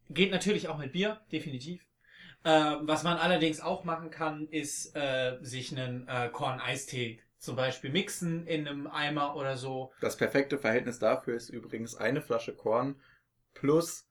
geht 0.10 0.32
natürlich 0.32 0.68
auch 0.68 0.78
mit 0.78 0.92
Bier, 0.92 1.22
definitiv. 1.32 1.86
Ähm, 2.44 2.80
was 2.82 3.04
man 3.04 3.18
allerdings 3.18 3.62
auch 3.62 3.84
machen 3.84 4.10
kann, 4.10 4.48
ist 4.48 4.96
äh, 4.96 5.38
sich 5.42 5.78
einen 5.78 6.08
äh, 6.08 6.30
Korn-Eistee 6.30 7.20
zum 7.42 7.56
Beispiel 7.56 7.92
mixen 7.92 8.46
in 8.46 8.68
einem 8.68 8.86
Eimer 8.88 9.36
oder 9.36 9.58
so. 9.58 9.92
Das 10.00 10.16
perfekte 10.16 10.60
Verhältnis 10.60 11.00
dafür 11.00 11.36
ist 11.36 11.50
übrigens 11.50 11.96
eine 11.96 12.22
Flasche 12.22 12.56
Korn 12.56 13.02
plus 13.56 14.08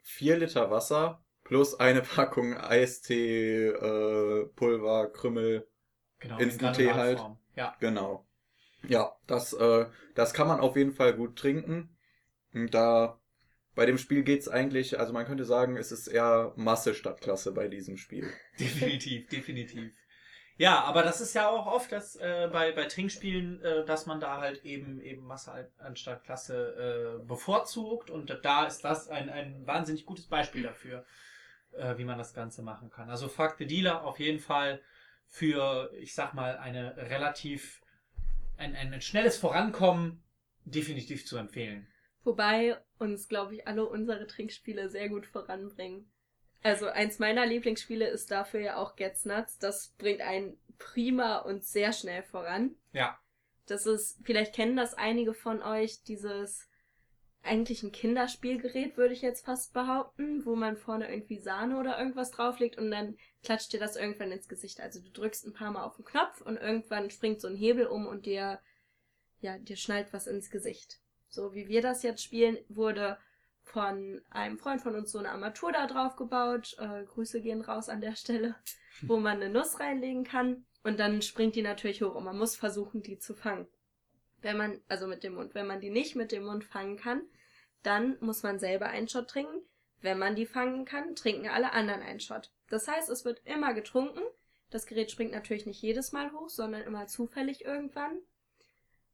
vier 0.00 0.38
Liter 0.38 0.70
Wasser 0.70 1.22
plus 1.44 1.78
eine 1.78 2.00
Packung 2.00 2.56
Eistee, 2.56 3.66
äh, 3.66 4.46
Pulver, 4.56 5.10
Krümmel. 5.12 5.68
Genau, 6.18 6.38
Instant-Tee 6.38 6.92
halt. 6.92 7.20
Ja. 7.56 7.76
Genau. 7.80 8.26
Ja, 8.88 9.14
das, 9.26 9.52
äh, 9.52 9.86
das 10.14 10.32
kann 10.32 10.48
man 10.48 10.60
auf 10.60 10.76
jeden 10.76 10.92
Fall 10.92 11.12
gut 11.12 11.36
trinken. 11.36 11.94
Und 12.54 12.72
da 12.72 13.20
bei 13.74 13.84
dem 13.84 13.98
Spiel 13.98 14.22
geht's 14.22 14.48
eigentlich, 14.48 14.98
also 14.98 15.12
man 15.12 15.26
könnte 15.26 15.44
sagen, 15.44 15.76
es 15.76 15.92
ist 15.92 16.06
eher 16.06 16.54
Masse 16.56 16.94
statt 16.94 17.20
Klasse 17.20 17.52
bei 17.52 17.68
diesem 17.68 17.98
Spiel. 17.98 18.32
Definitiv, 18.58 19.28
definitiv. 19.28 19.92
Ja, 20.56 20.84
aber 20.84 21.02
das 21.02 21.20
ist 21.20 21.34
ja 21.34 21.48
auch 21.48 21.66
oft 21.66 21.90
das 21.90 22.14
äh, 22.16 22.48
bei, 22.52 22.70
bei 22.72 22.84
Trinkspielen, 22.84 23.60
äh, 23.62 23.84
dass 23.84 24.06
man 24.06 24.20
da 24.20 24.40
halt 24.40 24.64
eben 24.64 25.00
eben 25.00 25.26
Masse 25.26 25.70
anstatt 25.78 26.22
Klasse 26.22 27.18
äh, 27.20 27.26
bevorzugt 27.26 28.10
und 28.10 28.38
da 28.42 28.64
ist 28.66 28.82
das 28.84 29.08
ein, 29.08 29.28
ein 29.30 29.66
wahnsinnig 29.66 30.06
gutes 30.06 30.28
Beispiel 30.28 30.62
dafür, 30.62 31.04
äh, 31.72 31.98
wie 31.98 32.04
man 32.04 32.18
das 32.18 32.34
Ganze 32.34 32.62
machen 32.62 32.88
kann. 32.88 33.10
Also 33.10 33.28
Fuck 33.28 33.56
the 33.58 33.66
Dealer 33.66 34.04
auf 34.04 34.20
jeden 34.20 34.38
Fall 34.38 34.80
für, 35.26 35.90
ich 35.98 36.14
sag 36.14 36.34
mal, 36.34 36.56
eine 36.58 36.96
relativ 36.96 37.82
ein, 38.56 38.76
ein 38.76 39.00
schnelles 39.00 39.36
Vorankommen 39.36 40.22
definitiv 40.64 41.26
zu 41.26 41.36
empfehlen. 41.36 41.88
Wobei 42.22 42.78
uns, 42.98 43.28
glaube 43.28 43.56
ich, 43.56 43.66
alle 43.66 43.86
unsere 43.86 44.26
Trinkspiele 44.26 44.88
sehr 44.88 45.08
gut 45.08 45.26
voranbringen. 45.26 46.10
Also 46.64 46.86
eins 46.86 47.18
meiner 47.18 47.44
Lieblingsspiele 47.44 48.08
ist 48.08 48.30
dafür 48.30 48.60
ja 48.60 48.76
auch 48.76 48.96
Gets 48.96 49.26
Nuts. 49.26 49.58
Das 49.58 49.94
bringt 49.98 50.22
einen 50.22 50.58
prima 50.78 51.36
und 51.38 51.62
sehr 51.62 51.92
schnell 51.92 52.22
voran. 52.22 52.74
Ja. 52.92 53.18
Das 53.66 53.84
ist, 53.84 54.18
vielleicht 54.24 54.54
kennen 54.54 54.74
das 54.74 54.94
einige 54.94 55.34
von 55.34 55.62
euch, 55.62 56.02
dieses 56.04 56.66
eigentlich 57.42 57.82
ein 57.82 57.92
Kinderspielgerät, 57.92 58.96
würde 58.96 59.12
ich 59.12 59.20
jetzt 59.20 59.44
fast 59.44 59.74
behaupten, 59.74 60.46
wo 60.46 60.56
man 60.56 60.78
vorne 60.78 61.10
irgendwie 61.10 61.38
Sahne 61.38 61.78
oder 61.78 61.98
irgendwas 61.98 62.30
drauflegt 62.30 62.78
und 62.78 62.90
dann 62.90 63.18
klatscht 63.42 63.74
dir 63.74 63.78
das 63.80 63.96
irgendwann 63.96 64.32
ins 64.32 64.48
Gesicht. 64.48 64.80
Also 64.80 65.02
du 65.02 65.10
drückst 65.10 65.46
ein 65.46 65.52
paar 65.52 65.70
Mal 65.70 65.84
auf 65.84 65.96
den 65.96 66.06
Knopf 66.06 66.40
und 66.40 66.56
irgendwann 66.56 67.10
springt 67.10 67.42
so 67.42 67.48
ein 67.48 67.56
Hebel 67.56 67.86
um 67.86 68.06
und 68.06 68.24
dir, 68.24 68.58
ja, 69.40 69.58
dir 69.58 69.76
schnallt 69.76 70.14
was 70.14 70.26
ins 70.26 70.48
Gesicht. 70.48 71.00
So 71.28 71.52
wie 71.52 71.68
wir 71.68 71.82
das 71.82 72.02
jetzt 72.02 72.22
spielen, 72.22 72.56
wurde 72.70 73.18
von 73.64 74.20
einem 74.30 74.58
Freund 74.58 74.80
von 74.80 74.94
uns 74.94 75.10
so 75.10 75.18
eine 75.18 75.30
Armatur 75.30 75.72
da 75.72 75.86
drauf 75.86 76.16
gebaut. 76.16 76.76
Äh, 76.78 77.04
Grüße 77.04 77.40
gehen 77.40 77.62
raus 77.62 77.88
an 77.88 78.00
der 78.00 78.14
Stelle, 78.14 78.54
wo 79.02 79.18
man 79.18 79.42
eine 79.42 79.50
Nuss 79.50 79.80
reinlegen 79.80 80.24
kann. 80.24 80.64
Und 80.84 81.00
dann 81.00 81.22
springt 81.22 81.56
die 81.56 81.62
natürlich 81.62 82.02
hoch 82.02 82.14
und 82.14 82.24
man 82.24 82.38
muss 82.38 82.56
versuchen, 82.56 83.02
die 83.02 83.18
zu 83.18 83.34
fangen. 83.34 83.66
Wenn 84.42 84.58
man, 84.58 84.80
also 84.88 85.06
mit 85.06 85.24
dem 85.24 85.34
Mund, 85.34 85.54
wenn 85.54 85.66
man 85.66 85.80
die 85.80 85.90
nicht 85.90 86.14
mit 86.14 86.30
dem 86.30 86.44
Mund 86.44 86.64
fangen 86.64 86.98
kann, 86.98 87.22
dann 87.82 88.16
muss 88.20 88.42
man 88.42 88.58
selber 88.58 88.86
einen 88.86 89.08
Shot 89.08 89.28
trinken. 89.28 89.62
Wenn 90.02 90.18
man 90.18 90.36
die 90.36 90.46
fangen 90.46 90.84
kann, 90.84 91.16
trinken 91.16 91.48
alle 91.48 91.72
anderen 91.72 92.02
einen 92.02 92.20
Shot. 92.20 92.50
Das 92.68 92.86
heißt, 92.86 93.08
es 93.08 93.24
wird 93.24 93.40
immer 93.46 93.72
getrunken. 93.72 94.20
Das 94.68 94.86
Gerät 94.86 95.10
springt 95.10 95.32
natürlich 95.32 95.64
nicht 95.64 95.80
jedes 95.80 96.12
Mal 96.12 96.32
hoch, 96.32 96.50
sondern 96.50 96.82
immer 96.82 97.06
zufällig 97.06 97.64
irgendwann. 97.64 98.18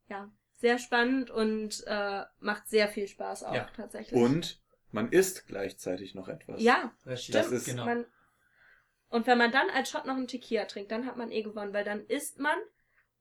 Ja, 0.09 0.29
sehr 0.61 0.77
spannend 0.77 1.29
und 1.31 1.83
äh, 1.87 2.23
macht 2.39 2.67
sehr 2.69 2.87
viel 2.87 3.07
Spaß 3.07 3.43
auch 3.43 3.53
Ja. 3.55 3.69
tatsächlich. 3.75 4.19
Und 4.19 4.61
man 4.91 5.11
isst 5.11 5.47
gleichzeitig 5.47 6.15
noch 6.15 6.27
etwas. 6.27 6.61
Ja, 6.61 6.93
Das 7.03 7.23
stimmt. 7.23 7.51
ist- 7.51 7.65
genau. 7.65 7.85
Man, 7.85 8.05
und 9.09 9.27
wenn 9.27 9.37
man 9.37 9.51
dann 9.51 9.69
als 9.71 9.89
Shot 9.89 10.05
noch 10.05 10.15
einen 10.15 10.27
Tequila 10.27 10.65
trinkt, 10.65 10.91
dann 10.91 11.05
hat 11.05 11.17
man 11.17 11.31
eh 11.31 11.41
gewonnen, 11.41 11.73
weil 11.73 11.83
dann 11.83 12.05
isst 12.05 12.39
man, 12.39 12.57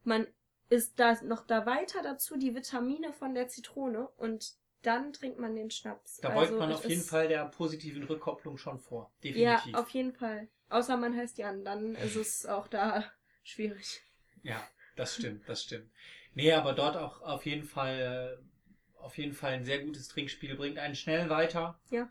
man 0.04 0.26
isst 0.68 1.00
da 1.00 1.20
noch 1.23 1.47
da 1.47 1.66
weiter 1.66 2.02
dazu 2.02 2.37
die 2.37 2.54
Vitamine 2.54 3.12
von 3.12 3.35
der 3.35 3.49
Zitrone 3.49 4.06
und 4.16 4.52
dann 4.82 5.12
trinkt 5.12 5.38
man 5.38 5.56
den 5.56 5.70
Schnaps. 5.70 6.18
Da 6.18 6.28
beugt 6.30 6.49
Also 6.49 6.59
man 6.59 6.73
auf 6.73 6.88
jeden 6.88 7.02
Fall 7.02 7.28
der 7.28 7.44
positiven 7.47 8.04
Rückkopplung 8.04 8.56
schon 8.56 8.78
vor. 8.78 9.11
Ja, 9.23 9.56
Definitiv. 9.56 9.75
auf 9.75 9.88
jeden 9.90 10.12
Fall. 10.12 10.49
Außer 10.68 10.97
man 10.97 11.16
heißt 11.16 11.38
Jan, 11.38 11.64
dann 11.64 11.94
ist 11.97 12.16
es 12.16 12.47
auch 12.47 12.68
da 12.68 13.04
schwierig. 13.42 14.02
Ja, 14.42 14.62
das 14.97 15.16
stimmt, 15.16 15.49
das 15.49 15.64
stimmt. 15.64 15.90
Nee, 16.34 16.52
aber 16.52 16.72
dort 16.72 16.96
auch 16.96 17.20
auf 17.22 17.44
jeden 17.46 17.64
Fall, 17.64 18.38
äh, 18.40 18.99
auf 19.02 19.18
jeden 19.18 19.32
Fall 19.34 19.52
ein 19.52 19.64
sehr 19.64 19.80
gutes 19.84 20.08
Trinkspiel, 20.08 20.56
bringt 20.56 20.78
einen 20.78 20.94
schnell 20.94 21.28
weiter. 21.30 21.78
Ja. 21.90 22.08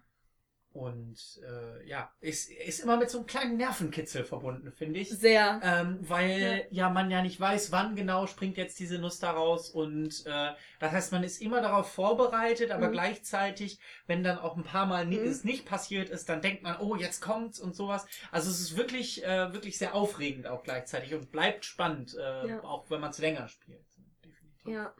Und 0.71 1.17
äh, 1.43 1.87
ja, 1.87 2.11
ist, 2.19 2.51
ist 2.51 2.79
immer 2.81 2.95
mit 2.97 3.09
so 3.09 3.17
einem 3.17 3.27
kleinen 3.27 3.57
Nervenkitzel 3.57 4.23
verbunden, 4.23 4.71
finde 4.71 4.99
ich. 4.99 5.09
Sehr. 5.09 5.59
Ähm, 5.63 5.97
weil 6.01 6.67
ja. 6.69 6.91
man 6.91 7.09
ja 7.09 7.23
nicht 7.23 7.39
weiß, 7.39 7.71
wann 7.71 7.95
genau 7.95 8.27
springt 8.27 8.55
jetzt 8.55 8.79
diese 8.79 8.99
Nuss 8.99 9.17
da 9.17 9.31
raus. 9.31 9.71
Und 9.71 10.23
äh, 10.27 10.51
das 10.79 10.91
heißt, 10.91 11.11
man 11.11 11.23
ist 11.23 11.41
immer 11.41 11.61
darauf 11.61 11.91
vorbereitet, 11.91 12.69
aber 12.69 12.89
Mhm. 12.89 12.91
gleichzeitig, 12.93 13.79
wenn 14.05 14.23
dann 14.23 14.37
auch 14.37 14.57
ein 14.57 14.63
paar 14.63 14.85
Mal 14.85 15.07
Mhm. 15.07 15.13
es 15.13 15.43
nicht 15.43 15.65
passiert 15.65 16.11
ist, 16.11 16.29
dann 16.29 16.41
denkt 16.41 16.61
man, 16.61 16.77
oh, 16.79 16.95
jetzt 16.95 17.19
kommt's 17.19 17.59
und 17.59 17.75
sowas. 17.75 18.05
Also 18.31 18.51
es 18.51 18.59
ist 18.59 18.77
wirklich, 18.77 19.23
äh, 19.25 19.51
wirklich 19.51 19.79
sehr 19.79 19.95
aufregend 19.95 20.45
auch 20.45 20.61
gleichzeitig 20.61 21.15
und 21.15 21.31
bleibt 21.31 21.65
spannend, 21.65 22.15
äh, 22.15 22.47
Ja. 22.47 22.63
auch 22.63 22.91
wenn 22.91 23.01
man 23.01 23.09
es 23.09 23.17
länger 23.17 23.47
spielt. 23.47 23.83
Ja. 24.69 24.93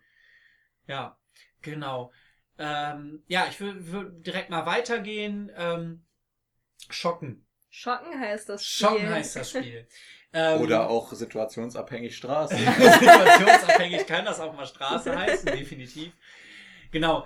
Ja, 0.87 1.17
genau. 1.61 2.11
Ähm, 2.57 3.23
ja, 3.27 3.47
ich 3.49 3.59
würde 3.59 3.91
würd 3.91 4.27
direkt 4.27 4.49
mal 4.49 4.65
weitergehen. 4.65 5.51
Ähm, 5.55 6.05
Schocken. 6.89 7.45
Schocken 7.69 8.19
heißt 8.19 8.49
das 8.49 8.65
Spiel. 8.65 8.87
Schocken 8.87 9.09
heißt 9.09 9.35
das 9.35 9.49
Spiel. 9.49 9.87
Ähm, 10.31 10.61
Oder 10.61 10.89
auch 10.89 11.11
situationsabhängig 11.11 12.15
Straße. 12.15 12.55
Situationsabhängig 12.55 14.05
kann 14.05 14.25
das 14.25 14.39
auch 14.39 14.53
mal 14.53 14.67
Straße 14.67 15.17
heißen, 15.17 15.45
definitiv. 15.57 16.13
Genau. 16.91 17.25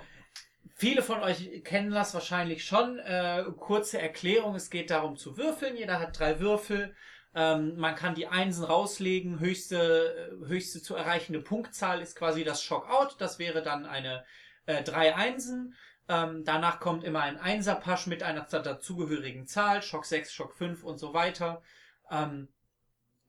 Viele 0.74 1.02
von 1.02 1.22
euch 1.22 1.62
kennen 1.64 1.90
das 1.90 2.14
wahrscheinlich 2.14 2.64
schon. 2.64 2.98
Äh, 3.00 3.44
kurze 3.58 4.00
Erklärung, 4.00 4.54
es 4.54 4.70
geht 4.70 4.90
darum 4.90 5.16
zu 5.16 5.36
würfeln. 5.36 5.76
Jeder 5.76 6.00
hat 6.00 6.18
drei 6.18 6.40
Würfel. 6.40 6.96
Ähm, 7.34 7.76
man 7.76 7.94
kann 7.94 8.14
die 8.14 8.28
Einsen 8.28 8.64
rauslegen. 8.64 9.40
Höchste, 9.40 10.40
äh, 10.42 10.46
höchste 10.46 10.82
zu 10.82 10.94
erreichende 10.94 11.40
Punktzahl 11.40 12.00
ist 12.00 12.16
quasi 12.16 12.44
das 12.44 12.62
Shockout. 12.62 13.16
Das 13.18 13.38
wäre 13.38 13.62
dann 13.62 13.86
eine 13.86 14.24
äh, 14.66 14.82
drei 14.82 15.14
Einsen. 15.14 15.74
Ähm, 16.08 16.44
danach 16.44 16.80
kommt 16.80 17.04
immer 17.04 17.22
ein 17.22 17.40
Einserpasch 17.40 18.06
mit 18.06 18.22
einer 18.22 18.42
dazugehörigen 18.42 19.46
Zahl. 19.46 19.82
Schock 19.82 20.04
6, 20.04 20.32
Schock 20.32 20.54
5 20.54 20.84
und 20.84 20.98
so 20.98 21.14
weiter. 21.14 21.62
Ähm, 22.10 22.48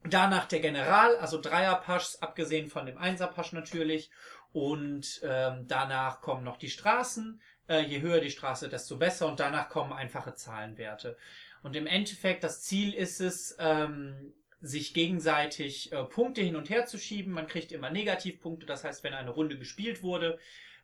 Danach 0.08 0.46
der 0.46 0.60
General, 0.60 1.16
also 1.18 1.42
Dreierpaschs, 1.42 2.22
abgesehen 2.22 2.70
von 2.70 2.86
dem 2.86 2.98
Einserpasch 2.98 3.54
natürlich. 3.54 4.12
Und 4.52 5.20
ähm, 5.24 5.66
danach 5.68 6.22
kommen 6.22 6.44
noch 6.44 6.58
die 6.58 6.70
Straßen. 6.70 7.42
Äh, 7.68 7.82
je 7.82 8.02
höher 8.02 8.22
die 8.22 8.30
Straße, 8.30 8.70
desto 8.70 8.98
besser. 8.98 9.28
Und 9.28 9.40
danach 9.40 9.68
kommen 9.68 9.92
einfache 9.92 10.36
Zahlenwerte. 10.36 11.18
Und 11.66 11.76
im 11.76 11.88
Endeffekt, 11.88 12.44
das 12.44 12.62
Ziel 12.62 12.94
ist 12.94 13.20
es, 13.20 13.56
ähm, 13.58 14.36
sich 14.62 14.94
gegenseitig 14.94 15.92
äh, 15.92 16.04
Punkte 16.04 16.42
hin 16.42 16.56
und 16.56 16.70
her 16.70 16.86
zu 16.86 17.00
schieben. 17.00 17.34
Man 17.34 17.48
kriegt 17.48 17.72
immer 17.72 17.90
Negativpunkte. 17.90 18.68
Das 18.68 18.84
heißt, 18.84 19.04
wenn 19.04 19.16
eine 19.16 19.32
Runde 19.32 19.58
gespielt 19.58 20.04
wurde, 20.04 20.38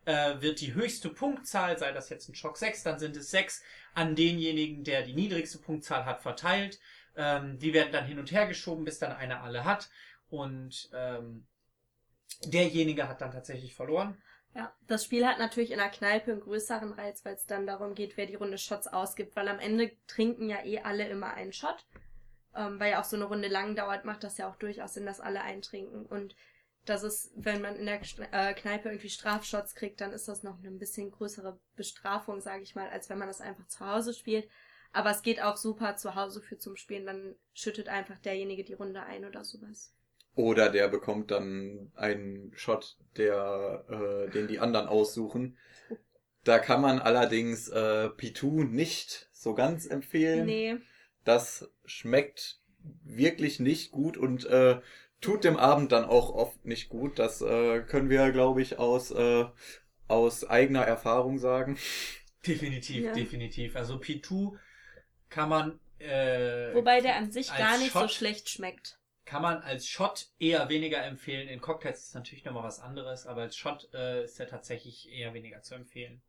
äh, 0.06 0.40
wird 0.40 0.60
die 0.60 0.74
höchste 0.74 1.08
Punktzahl, 1.08 1.78
sei 1.78 1.92
das 1.92 2.08
jetzt 2.08 2.28
ein 2.28 2.34
Schock 2.34 2.58
6, 2.58 2.82
dann 2.82 2.98
sind 2.98 3.16
es 3.16 3.30
6, 3.30 3.62
an 3.94 4.16
denjenigen, 4.16 4.82
der 4.82 5.02
die 5.02 5.14
niedrigste 5.14 5.58
Punktzahl 5.58 6.04
hat, 6.04 6.20
verteilt. 6.20 6.80
Ähm, 7.14 7.60
die 7.60 7.74
werden 7.74 7.92
dann 7.92 8.06
hin 8.06 8.18
und 8.18 8.32
her 8.32 8.48
geschoben, 8.48 8.84
bis 8.84 8.98
dann 8.98 9.12
einer 9.12 9.44
alle 9.44 9.64
hat. 9.64 9.88
Und 10.30 10.90
ähm, 10.92 11.46
derjenige 12.44 13.06
hat 13.06 13.20
dann 13.20 13.30
tatsächlich 13.30 13.76
verloren. 13.76 14.20
Ja, 14.54 14.72
das 14.86 15.04
Spiel 15.04 15.26
hat 15.26 15.38
natürlich 15.38 15.70
in 15.70 15.78
der 15.78 15.88
Kneipe 15.88 16.32
einen 16.32 16.40
größeren 16.40 16.92
Reiz, 16.92 17.24
weil 17.24 17.34
es 17.34 17.46
dann 17.46 17.66
darum 17.66 17.94
geht, 17.94 18.16
wer 18.16 18.26
die 18.26 18.34
Runde 18.34 18.58
Shots 18.58 18.86
ausgibt, 18.86 19.34
weil 19.34 19.48
am 19.48 19.58
Ende 19.58 19.92
trinken 20.06 20.48
ja 20.50 20.62
eh 20.64 20.80
alle 20.80 21.08
immer 21.08 21.32
einen 21.34 21.52
Shot. 21.52 21.86
Ähm, 22.54 22.78
weil 22.78 22.90
ja 22.90 23.00
auch 23.00 23.04
so 23.04 23.16
eine 23.16 23.24
Runde 23.24 23.48
lang 23.48 23.76
dauert, 23.76 24.04
macht 24.04 24.24
das 24.24 24.36
ja 24.36 24.50
auch 24.50 24.56
durchaus 24.56 24.92
Sinn, 24.92 25.06
dass 25.06 25.20
alle 25.20 25.40
eintrinken. 25.40 26.04
Und 26.04 26.36
das 26.84 27.02
ist, 27.02 27.32
wenn 27.34 27.62
man 27.62 27.76
in 27.76 27.86
der 27.86 28.00
äh, 28.32 28.52
Kneipe 28.52 28.90
irgendwie 28.90 29.08
Strafshots 29.08 29.74
kriegt, 29.74 30.00
dann 30.02 30.12
ist 30.12 30.28
das 30.28 30.42
noch 30.42 30.58
eine 30.58 30.68
ein 30.68 30.78
bisschen 30.78 31.10
größere 31.10 31.58
Bestrafung, 31.76 32.40
sage 32.40 32.62
ich 32.62 32.74
mal, 32.74 32.90
als 32.90 33.08
wenn 33.08 33.18
man 33.18 33.28
das 33.28 33.40
einfach 33.40 33.66
zu 33.68 33.86
Hause 33.86 34.12
spielt. 34.12 34.48
Aber 34.92 35.10
es 35.10 35.22
geht 35.22 35.40
auch 35.40 35.56
super 35.56 35.96
zu 35.96 36.14
Hause 36.14 36.42
für 36.42 36.58
zum 36.58 36.76
Spielen, 36.76 37.06
dann 37.06 37.36
schüttet 37.54 37.88
einfach 37.88 38.18
derjenige 38.18 38.64
die 38.64 38.74
Runde 38.74 39.02
ein 39.02 39.24
oder 39.24 39.44
sowas. 39.44 39.94
Oder 40.34 40.70
der 40.70 40.88
bekommt 40.88 41.30
dann 41.30 41.92
einen 41.94 42.52
Shot, 42.56 42.96
der, 43.16 43.84
äh, 43.90 44.30
den 44.30 44.48
die 44.48 44.58
anderen 44.60 44.86
aussuchen. 44.88 45.58
Da 46.44 46.58
kann 46.58 46.80
man 46.80 46.98
allerdings 46.98 47.68
äh, 47.68 48.08
Pitou 48.08 48.64
nicht 48.64 49.28
so 49.32 49.54
ganz 49.54 49.86
empfehlen. 49.86 50.46
Nee, 50.46 50.76
Das 51.24 51.70
schmeckt 51.84 52.58
wirklich 53.04 53.60
nicht 53.60 53.92
gut 53.92 54.16
und 54.16 54.44
äh, 54.46 54.80
tut 55.20 55.44
dem 55.44 55.56
Abend 55.56 55.92
dann 55.92 56.04
auch 56.04 56.30
oft 56.34 56.64
nicht 56.64 56.88
gut. 56.88 57.18
Das 57.18 57.42
äh, 57.42 57.80
können 57.82 58.10
wir, 58.10 58.32
glaube 58.32 58.60
ich, 58.62 58.78
aus, 58.78 59.10
äh, 59.12 59.44
aus 60.08 60.44
eigener 60.48 60.82
Erfahrung 60.82 61.38
sagen. 61.38 61.78
Definitiv, 62.46 63.04
Ja. 63.04 63.12
definitiv. 63.12 63.76
Also 63.76 63.96
P2 63.98 64.56
kann 65.28 65.48
man, 65.48 65.78
äh, 66.00 66.74
wobei 66.74 67.00
der 67.00 67.16
an 67.16 67.30
sich 67.30 67.54
gar 67.56 67.78
nicht 67.78 67.92
so 67.92 68.00
Shot- 68.00 68.10
schlecht 68.10 68.48
schmeckt. 68.48 68.98
Kann 69.24 69.42
man 69.42 69.62
als 69.62 69.86
Shot 69.86 70.28
eher 70.38 70.68
weniger 70.68 71.02
empfehlen. 71.04 71.48
In 71.48 71.60
Cocktails 71.60 71.98
ist 72.00 72.08
es 72.08 72.14
natürlich 72.14 72.44
nochmal 72.44 72.64
was 72.64 72.80
anderes, 72.80 73.26
aber 73.26 73.42
als 73.42 73.56
Shot 73.56 73.88
äh, 73.94 74.24
ist 74.24 74.40
er 74.40 74.48
tatsächlich 74.48 75.10
eher 75.10 75.34
weniger 75.34 75.62
zu 75.62 75.74
empfehlen. 75.74 76.22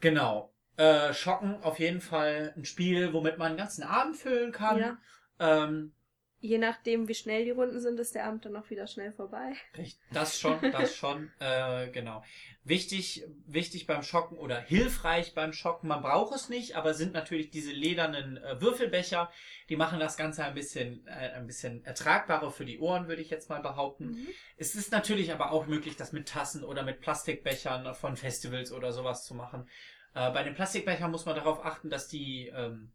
Genau. 0.00 0.52
Äh, 0.76 1.12
Schocken 1.12 1.62
auf 1.62 1.78
jeden 1.78 2.00
Fall 2.00 2.54
ein 2.56 2.64
Spiel, 2.64 3.12
womit 3.12 3.36
man 3.36 3.48
einen 3.48 3.56
ganzen 3.56 3.82
Abend 3.82 4.16
füllen 4.16 4.52
kann. 4.52 4.78
Ja. 4.78 4.98
Ähm, 5.40 5.92
Je 6.40 6.58
nachdem, 6.58 7.08
wie 7.08 7.14
schnell 7.14 7.44
die 7.44 7.50
Runden 7.50 7.80
sind, 7.80 7.98
ist 7.98 8.14
der 8.14 8.24
Abend 8.24 8.44
dann 8.44 8.54
auch 8.54 8.70
wieder 8.70 8.86
schnell 8.86 9.12
vorbei. 9.12 9.54
Richtig, 9.76 9.98
das 10.12 10.38
schon, 10.38 10.60
das 10.70 10.94
schon, 10.94 11.32
äh, 11.40 11.88
genau. 11.90 12.22
Wichtig, 12.62 13.24
wichtig 13.46 13.86
beim 13.86 14.04
Schocken 14.04 14.38
oder 14.38 14.60
hilfreich 14.60 15.34
beim 15.34 15.52
Schocken, 15.52 15.88
man 15.88 16.02
braucht 16.02 16.34
es 16.34 16.48
nicht, 16.48 16.76
aber 16.76 16.94
sind 16.94 17.12
natürlich 17.12 17.50
diese 17.50 17.72
ledernen 17.72 18.36
äh, 18.36 18.60
Würfelbecher, 18.60 19.32
die 19.68 19.76
machen 19.76 19.98
das 19.98 20.16
Ganze 20.16 20.44
ein 20.44 20.54
bisschen, 20.54 21.04
äh, 21.08 21.32
ein 21.32 21.46
bisschen 21.48 21.84
ertragbarer 21.84 22.52
für 22.52 22.64
die 22.64 22.78
Ohren, 22.78 23.08
würde 23.08 23.22
ich 23.22 23.30
jetzt 23.30 23.48
mal 23.48 23.60
behaupten. 23.60 24.28
Es 24.56 24.76
ist 24.76 24.92
natürlich 24.92 25.32
aber 25.32 25.50
auch 25.50 25.66
möglich, 25.66 25.96
das 25.96 26.12
mit 26.12 26.28
Tassen 26.28 26.62
oder 26.62 26.84
mit 26.84 27.00
Plastikbechern 27.00 27.94
von 27.94 28.16
Festivals 28.16 28.70
oder 28.70 28.92
sowas 28.92 29.24
zu 29.24 29.34
machen. 29.34 29.68
Äh, 30.14 30.30
bei 30.30 30.42
den 30.42 30.54
Plastikbechern 30.54 31.10
muss 31.10 31.26
man 31.26 31.36
darauf 31.36 31.64
achten, 31.64 31.90
dass 31.90 32.08
die, 32.08 32.48
ähm, 32.48 32.92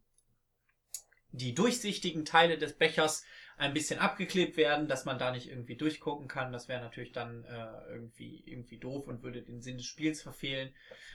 die 1.34 1.54
durchsichtigen 1.54 2.24
Teile 2.24 2.58
des 2.58 2.74
Bechers 2.74 3.24
ein 3.56 3.74
bisschen 3.74 4.00
abgeklebt 4.00 4.56
werden, 4.56 4.88
dass 4.88 5.04
man 5.04 5.18
da 5.18 5.30
nicht 5.30 5.48
irgendwie 5.48 5.76
durchgucken 5.76 6.28
kann. 6.28 6.52
Das 6.52 6.68
wäre 6.68 6.82
natürlich 6.82 7.12
dann 7.12 7.44
äh, 7.44 7.92
irgendwie, 7.92 8.42
irgendwie 8.46 8.78
doof 8.78 9.06
und 9.06 9.22
würde 9.22 9.42
den 9.42 9.60
Sinn 9.60 9.76
des 9.76 9.86
Spiels 9.86 10.22
verfehlen. 10.22 10.72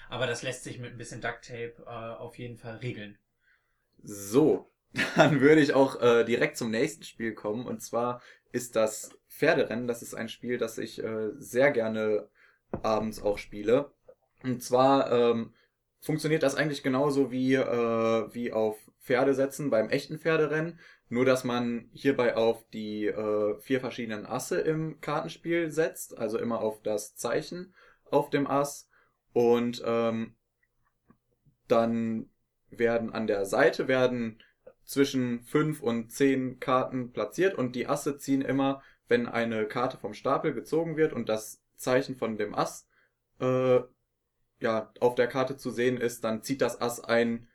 Aber 0.09 0.25
das 0.25 0.41
lässt 0.41 0.63
sich 0.63 0.79
mit 0.79 0.91
ein 0.91 0.97
bisschen 0.97 1.21
Ducktape 1.21 1.73
äh, 1.85 1.89
auf 1.89 2.38
jeden 2.38 2.57
Fall 2.57 2.77
regeln. 2.77 3.17
So, 4.01 4.71
dann 5.15 5.41
würde 5.41 5.61
ich 5.61 5.73
auch 5.73 6.01
äh, 6.01 6.23
direkt 6.23 6.57
zum 6.57 6.71
nächsten 6.71 7.03
Spiel 7.03 7.33
kommen. 7.33 7.65
Und 7.65 7.81
zwar 7.81 8.21
ist 8.51 8.75
das 8.75 9.17
Pferderennen. 9.27 9.88
Das 9.88 10.01
ist 10.01 10.13
ein 10.13 10.29
Spiel, 10.29 10.57
das 10.57 10.77
ich 10.77 11.03
äh, 11.03 11.31
sehr 11.38 11.71
gerne 11.71 12.29
abends 12.81 13.21
auch 13.21 13.38
spiele. 13.38 13.91
Und 14.43 14.63
zwar 14.63 15.11
ähm, 15.11 15.53
funktioniert 15.99 16.43
das 16.43 16.55
eigentlich 16.55 16.83
genauso 16.83 17.31
wie, 17.31 17.55
äh, 17.55 18.33
wie 18.33 18.53
auf 18.53 18.88
Pferdesetzen 19.01 19.70
beim 19.70 19.89
echten 19.89 20.20
Pferderennen. 20.20 20.79
Nur, 21.10 21.25
dass 21.25 21.44
man 21.44 21.89
hierbei 21.91 22.36
auf 22.36 22.68
die 22.70 23.08
äh, 23.08 23.60
vier 23.60 23.79
verschiedenen 23.79 24.25
Asse 24.25 24.60
im 24.60 25.01
Kartenspiel 25.01 25.72
setzt. 25.72 26.18
Also 26.18 26.38
immer 26.38 26.62
auf 26.62 26.82
das 26.82 27.15
Zeichen 27.15 27.74
auf 28.06 28.29
dem 28.29 28.48
Ass. 28.48 28.89
Und 29.34 29.82
ähm, 29.86 30.36
dann 31.68 32.29
werden 32.70 33.12
an 33.13 33.27
der 33.27 33.46
Seite 33.46 33.88
werden 33.88 34.41
zwischen 34.86 35.44
fünf 35.44 35.82
und 35.82 36.12
zehn 36.12 36.60
Karten 36.60 37.12
platziert 37.12 37.53
und 37.56 37.75
die 37.75 37.88
Asse 37.88 38.18
ziehen 38.18 38.41
immer, 38.41 38.82
wenn 39.08 39.27
eine 39.27 39.68
Karte 39.68 39.98
vom 39.98 40.13
Stapel 40.13 40.53
gezogen 40.53 40.98
wird 40.98 41.13
und 41.13 41.29
das 41.29 41.62
Zeichen 41.75 42.15
von 42.15 42.38
dem 42.38 42.56
Ass 42.56 42.88
äh, 43.39 43.82
ja 44.60 44.91
auf 45.00 45.15
der 45.15 45.27
Karte 45.27 45.58
zu 45.58 45.70
sehen 45.70 45.98
ist, 45.98 46.24
dann 46.24 46.41
zieht 46.41 46.62
das 46.62 46.82
Ass 46.82 47.03
ein 47.03 47.48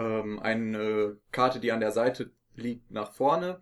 ähm, 0.00 0.40
eine 0.40 1.18
Karte, 1.30 1.60
die 1.60 1.72
an 1.72 1.80
der 1.80 1.92
Seite 1.92 2.30
liegt, 2.56 2.90
nach 2.90 3.12
vorne 3.12 3.60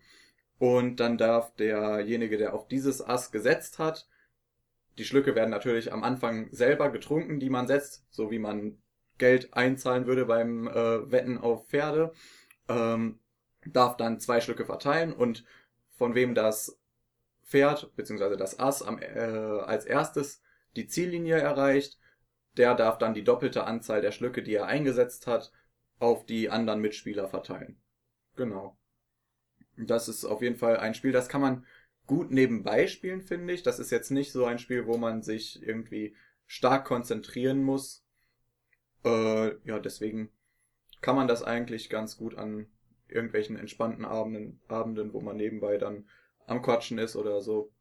und 0.59 1.01
dann 1.01 1.19
darf 1.19 1.55
derjenige, 1.57 2.39
der 2.39 2.55
auf 2.55 2.69
dieses 2.69 3.03
Ass 3.03 3.31
gesetzt 3.31 3.79
hat, 3.79 4.09
die 4.99 5.05
Schlücke 5.05 5.35
werden 5.35 5.51
natürlich 5.51 5.93
am 5.93 6.03
Anfang 6.03 6.49
selber 6.51 6.91
getrunken, 6.91 7.39
die 7.39 7.51
man 7.51 7.67
setzt, 7.67 8.05
so 8.11 8.31
wie 8.31 8.41
man 8.41 8.79
Geld 9.19 9.55
einzahlen 9.55 10.07
würde 10.07 10.27
beim 10.27 10.67
äh, 10.67 11.11
Wetten 11.11 11.39
auf 11.39 11.69
Pferde, 11.69 12.13
ähm, 12.69 13.21
darf 13.67 13.97
dann 13.97 14.21
zwei 14.21 14.41
Schlücke 14.41 14.65
verteilen 14.65 15.13
und 15.13 15.45
von 15.91 16.15
wem 16.15 16.35
das 16.35 16.79
Pferd 17.45 17.95
bzw. 17.97 18.37
das 18.37 18.59
Ass 18.59 18.83
am, 18.83 18.99
äh, 19.01 19.19
als 19.19 19.85
erstes 19.85 20.43
die 20.77 20.87
Ziellinie 20.87 21.37
erreicht, 21.37 21.99
der 22.57 22.75
darf 22.75 22.99
dann 22.99 23.15
die 23.15 23.25
doppelte 23.25 23.65
Anzahl 23.65 24.01
der 24.01 24.13
Schlücke, 24.13 24.43
die 24.43 24.55
er 24.55 24.67
eingesetzt 24.67 25.27
hat, 25.27 25.53
auf 25.99 26.27
die 26.27 26.51
anderen 26.51 26.81
Mitspieler 26.81 27.29
verteilen. 27.29 27.81
Genau. 28.37 28.79
Das 29.77 30.09
ist 30.09 30.25
auf 30.25 30.43
jeden 30.43 30.57
Fall 30.57 30.77
ein 30.79 30.95
Spiel, 30.95 31.13
das 31.13 31.29
kann 31.29 31.41
man 31.41 31.67
gut 32.07 32.31
nebenbei 32.31 32.87
spielen, 32.87 33.23
finde 33.23 33.53
ich. 33.53 33.63
Das 33.63 33.79
ist 33.79 33.91
jetzt 33.91 34.11
nicht 34.11 34.33
so 34.33 34.45
ein 34.45 34.59
Spiel, 34.59 34.87
wo 34.87 34.97
man 34.97 35.23
sich 35.23 35.63
irgendwie 35.63 36.17
stark 36.47 36.85
konzentrieren 36.85 37.63
muss. 37.63 38.05
Äh, 39.05 39.57
ja, 39.65 39.79
deswegen 39.79 40.31
kann 41.01 41.15
man 41.15 41.29
das 41.29 41.45
eigentlich 41.45 41.91
ganz 41.91 42.17
gut 42.17 42.37
an 42.37 42.67
irgendwelchen 43.07 43.57
entspannten 43.57 44.05
Abenden, 44.05 44.61
Abenden, 44.69 45.13
wo 45.13 45.21
man 45.21 45.37
nebenbei 45.37 45.79
dann 45.79 46.09
am 46.47 46.63
Quatschen 46.63 46.99
ist 46.99 47.15
oder 47.15 47.41
so. 47.41 47.73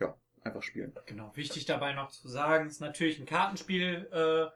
Ja, 0.00 0.18
einfach 0.42 0.62
spielen. 0.62 0.94
Genau, 1.06 1.30
wichtig 1.36 1.66
dabei 1.66 1.92
noch 1.92 2.08
zu 2.08 2.28
sagen, 2.28 2.66
ist 2.66 2.80
natürlich 2.80 3.20
ein 3.20 3.26
Kartenspiel, 3.26 4.08
äh, 4.10 4.50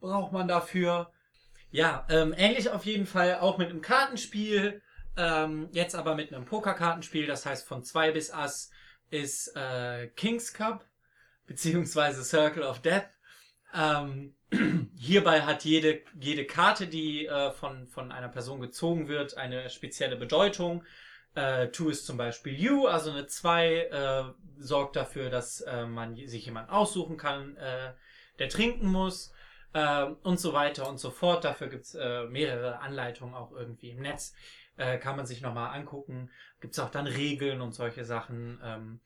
braucht 0.00 0.32
man 0.32 0.48
dafür. 0.48 1.12
Ja, 1.72 2.06
ähm, 2.10 2.34
ähnlich 2.36 2.68
auf 2.68 2.84
jeden 2.84 3.06
Fall 3.06 3.38
auch 3.38 3.56
mit 3.56 3.70
einem 3.70 3.80
Kartenspiel, 3.80 4.82
ähm, 5.16 5.70
jetzt 5.72 5.94
aber 5.94 6.14
mit 6.14 6.32
einem 6.32 6.44
Pokerkartenspiel, 6.44 7.26
das 7.26 7.46
heißt 7.46 7.66
von 7.66 7.82
2 7.82 8.12
bis 8.12 8.30
Ass 8.30 8.70
ist 9.08 9.56
äh, 9.56 10.08
King's 10.08 10.52
Cup 10.52 10.84
beziehungsweise 11.46 12.24
Circle 12.24 12.62
of 12.62 12.80
Death. 12.82 13.08
Ähm, 13.74 14.34
hierbei 14.98 15.42
hat 15.42 15.64
jede, 15.64 16.02
jede 16.20 16.44
Karte, 16.44 16.86
die 16.88 17.24
äh, 17.26 17.52
von, 17.52 17.86
von 17.86 18.12
einer 18.12 18.28
Person 18.28 18.60
gezogen 18.60 19.08
wird, 19.08 19.38
eine 19.38 19.70
spezielle 19.70 20.16
Bedeutung. 20.16 20.84
Äh, 21.34 21.68
Two 21.68 21.88
ist 21.88 22.04
zum 22.04 22.18
Beispiel 22.18 22.52
You, 22.52 22.86
also 22.86 23.12
eine 23.12 23.26
2 23.26 23.76
äh, 23.76 24.24
sorgt 24.58 24.96
dafür, 24.96 25.30
dass 25.30 25.62
äh, 25.62 25.86
man 25.86 26.16
sich 26.16 26.44
jemanden 26.44 26.70
aussuchen 26.70 27.16
kann, 27.16 27.56
äh, 27.56 27.94
der 28.38 28.50
trinken 28.50 28.88
muss 28.88 29.32
äh, 29.72 30.04
und 30.22 30.38
so 30.38 30.52
weiter 30.52 30.88
und 30.88 30.98
so 30.98 31.10
fort. 31.10 31.44
Dafür 31.44 31.68
gibt's 31.68 31.94
äh, 31.94 32.24
mehrere 32.24 32.80
Anleitungen 32.80 33.34
auch 33.34 33.52
irgendwie 33.52 33.90
im 33.90 34.00
Netz. 34.00 34.34
Äh, 34.76 34.98
kann 34.98 35.16
man 35.16 35.26
sich 35.26 35.40
nochmal 35.42 35.78
angucken. 35.78 36.30
Gibt's 36.60 36.78
auch 36.78 36.90
dann 36.90 37.06
Regeln 37.06 37.60
und 37.60 37.72
solche 37.72 38.04
Sachen. 38.04 38.60
Ähm, 38.64 39.00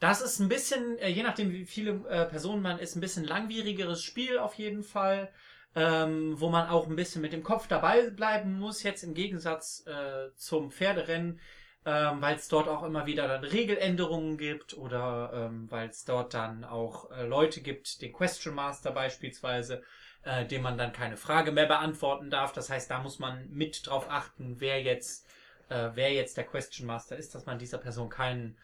das 0.00 0.20
ist 0.20 0.38
ein 0.38 0.48
bisschen, 0.48 0.96
äh, 0.98 1.08
je 1.08 1.22
nachdem 1.22 1.52
wie 1.52 1.64
viele 1.64 2.08
äh, 2.08 2.24
Personen 2.26 2.62
man 2.62 2.78
ist, 2.78 2.94
ein 2.94 3.00
bisschen 3.00 3.24
langwierigeres 3.24 4.02
Spiel 4.02 4.38
auf 4.38 4.54
jeden 4.54 4.82
Fall. 4.82 5.30
Ähm, 5.74 6.40
wo 6.40 6.48
man 6.48 6.68
auch 6.68 6.86
ein 6.88 6.96
bisschen 6.96 7.20
mit 7.20 7.32
dem 7.32 7.42
Kopf 7.42 7.68
dabei 7.68 8.08
bleiben 8.10 8.58
muss, 8.58 8.82
jetzt 8.82 9.04
im 9.04 9.12
Gegensatz 9.12 9.84
äh, 9.86 10.34
zum 10.34 10.72
Pferderennen, 10.72 11.40
ähm, 11.84 12.22
weil 12.22 12.36
es 12.36 12.48
dort 12.48 12.68
auch 12.68 12.82
immer 12.82 13.06
wieder 13.06 13.28
dann 13.28 13.44
Regeländerungen 13.44 14.38
gibt 14.38 14.76
oder 14.76 15.30
ähm, 15.34 15.70
weil 15.70 15.90
es 15.90 16.04
dort 16.04 16.32
dann 16.34 16.64
auch 16.64 17.10
äh, 17.10 17.26
Leute 17.26 17.60
gibt, 17.60 18.00
den 18.00 18.12
Question 18.12 18.54
Master 18.54 18.92
beispielsweise, 18.92 19.82
äh, 20.22 20.46
dem 20.46 20.62
man 20.62 20.78
dann 20.78 20.92
keine 20.92 21.16
Frage 21.16 21.52
mehr 21.52 21.66
beantworten 21.66 22.30
darf. 22.30 22.52
Das 22.52 22.70
heißt, 22.70 22.90
da 22.90 23.00
muss 23.00 23.18
man 23.18 23.48
mit 23.50 23.86
drauf 23.86 24.10
achten, 24.10 24.60
wer 24.60 24.82
jetzt, 24.82 25.26
äh, 25.68 25.90
wer 25.94 26.12
jetzt 26.12 26.36
der 26.36 26.44
Question 26.44 26.86
Master 26.86 27.16
ist, 27.16 27.34
dass 27.34 27.46
man 27.46 27.58
dieser 27.58 27.78
Person 27.78 28.08
keinen 28.08 28.58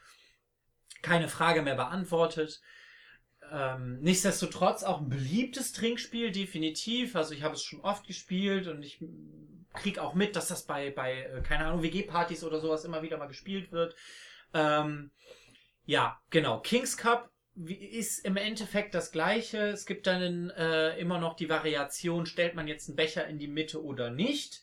keine 1.03 1.29
Frage 1.29 1.63
mehr 1.63 1.75
beantwortet. 1.75 2.61
Ähm, 3.53 4.01
nichtsdestotrotz 4.01 4.83
auch 4.83 5.01
ein 5.01 5.11
beliebtes 5.11 5.73
Trinkspiel, 5.73 6.33
definitiv. 6.33 7.15
Also 7.15 7.35
ich 7.35 7.43
habe 7.43 7.55
es 7.55 7.63
schon 7.63 7.81
oft 7.81 8.07
gespielt 8.07 8.67
und 8.67 8.83
ich 8.83 9.05
krieg 9.75 9.99
auch 9.99 10.15
mit, 10.15 10.35
dass 10.35 10.49
das 10.49 10.65
bei, 10.65 10.91
bei 10.91 11.25
äh, 11.25 11.43
keine 11.43 11.67
Ahnung, 11.67 11.83
WG-Partys 11.83 12.43
oder 12.43 12.61
sowas 12.61 12.85
immer 12.85 13.03
wieder 13.03 13.19
mal 13.19 13.27
gespielt 13.27 13.71
wird. 13.71 13.95
Ähm, 14.55 15.11
ja, 15.85 16.19
genau. 16.31 16.61
Kings 16.61 16.97
Cup 16.97 17.31
ist 17.57 18.25
im 18.25 18.37
Endeffekt 18.37 18.95
das 18.95 19.13
gleiche. 19.13 19.69
Es 19.69 19.87
gibt 19.87 20.07
dann 20.07 20.51
äh, 20.51 20.99
immer 20.99 21.19
noch 21.19 21.37
die 21.37 21.49
Variation, 21.49 22.27
stellt 22.27 22.55
man 22.55 22.67
jetzt 22.67 22.89
einen 22.89 22.97
Becher 22.97 23.27
in 23.27 23.39
die 23.39 23.49
Mitte 23.49 23.83
oder 23.83 24.11
nicht. 24.11 24.63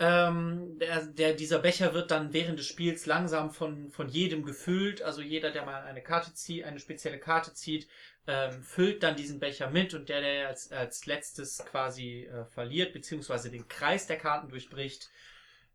Ähm, 0.00 0.78
der, 0.78 1.06
der, 1.06 1.34
dieser 1.34 1.58
Becher 1.58 1.92
wird 1.92 2.10
dann 2.12 2.32
während 2.32 2.58
des 2.58 2.66
Spiels 2.66 3.06
langsam 3.06 3.50
von, 3.50 3.90
von 3.90 4.08
jedem 4.08 4.44
gefüllt. 4.44 5.02
Also 5.02 5.22
jeder, 5.22 5.50
der 5.50 5.64
mal 5.64 5.82
eine 5.82 6.02
Karte 6.02 6.34
zieht, 6.34 6.64
eine 6.64 6.78
spezielle 6.78 7.18
Karte 7.18 7.52
zieht, 7.54 7.88
ähm, 8.26 8.62
füllt 8.62 9.02
dann 9.02 9.16
diesen 9.16 9.40
Becher 9.40 9.70
mit 9.70 9.94
und 9.94 10.08
der, 10.08 10.20
der 10.20 10.48
als, 10.48 10.70
als 10.70 11.06
letztes 11.06 11.58
quasi 11.64 12.24
äh, 12.26 12.44
verliert, 12.46 12.92
beziehungsweise 12.92 13.50
den 13.50 13.66
Kreis 13.66 14.06
der 14.06 14.18
Karten 14.18 14.48
durchbricht, 14.48 15.10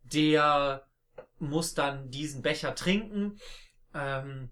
der 0.04 0.86
muss 1.40 1.74
dann 1.74 2.10
diesen 2.10 2.42
Becher 2.42 2.76
trinken. 2.76 3.40
Ähm, 3.94 4.50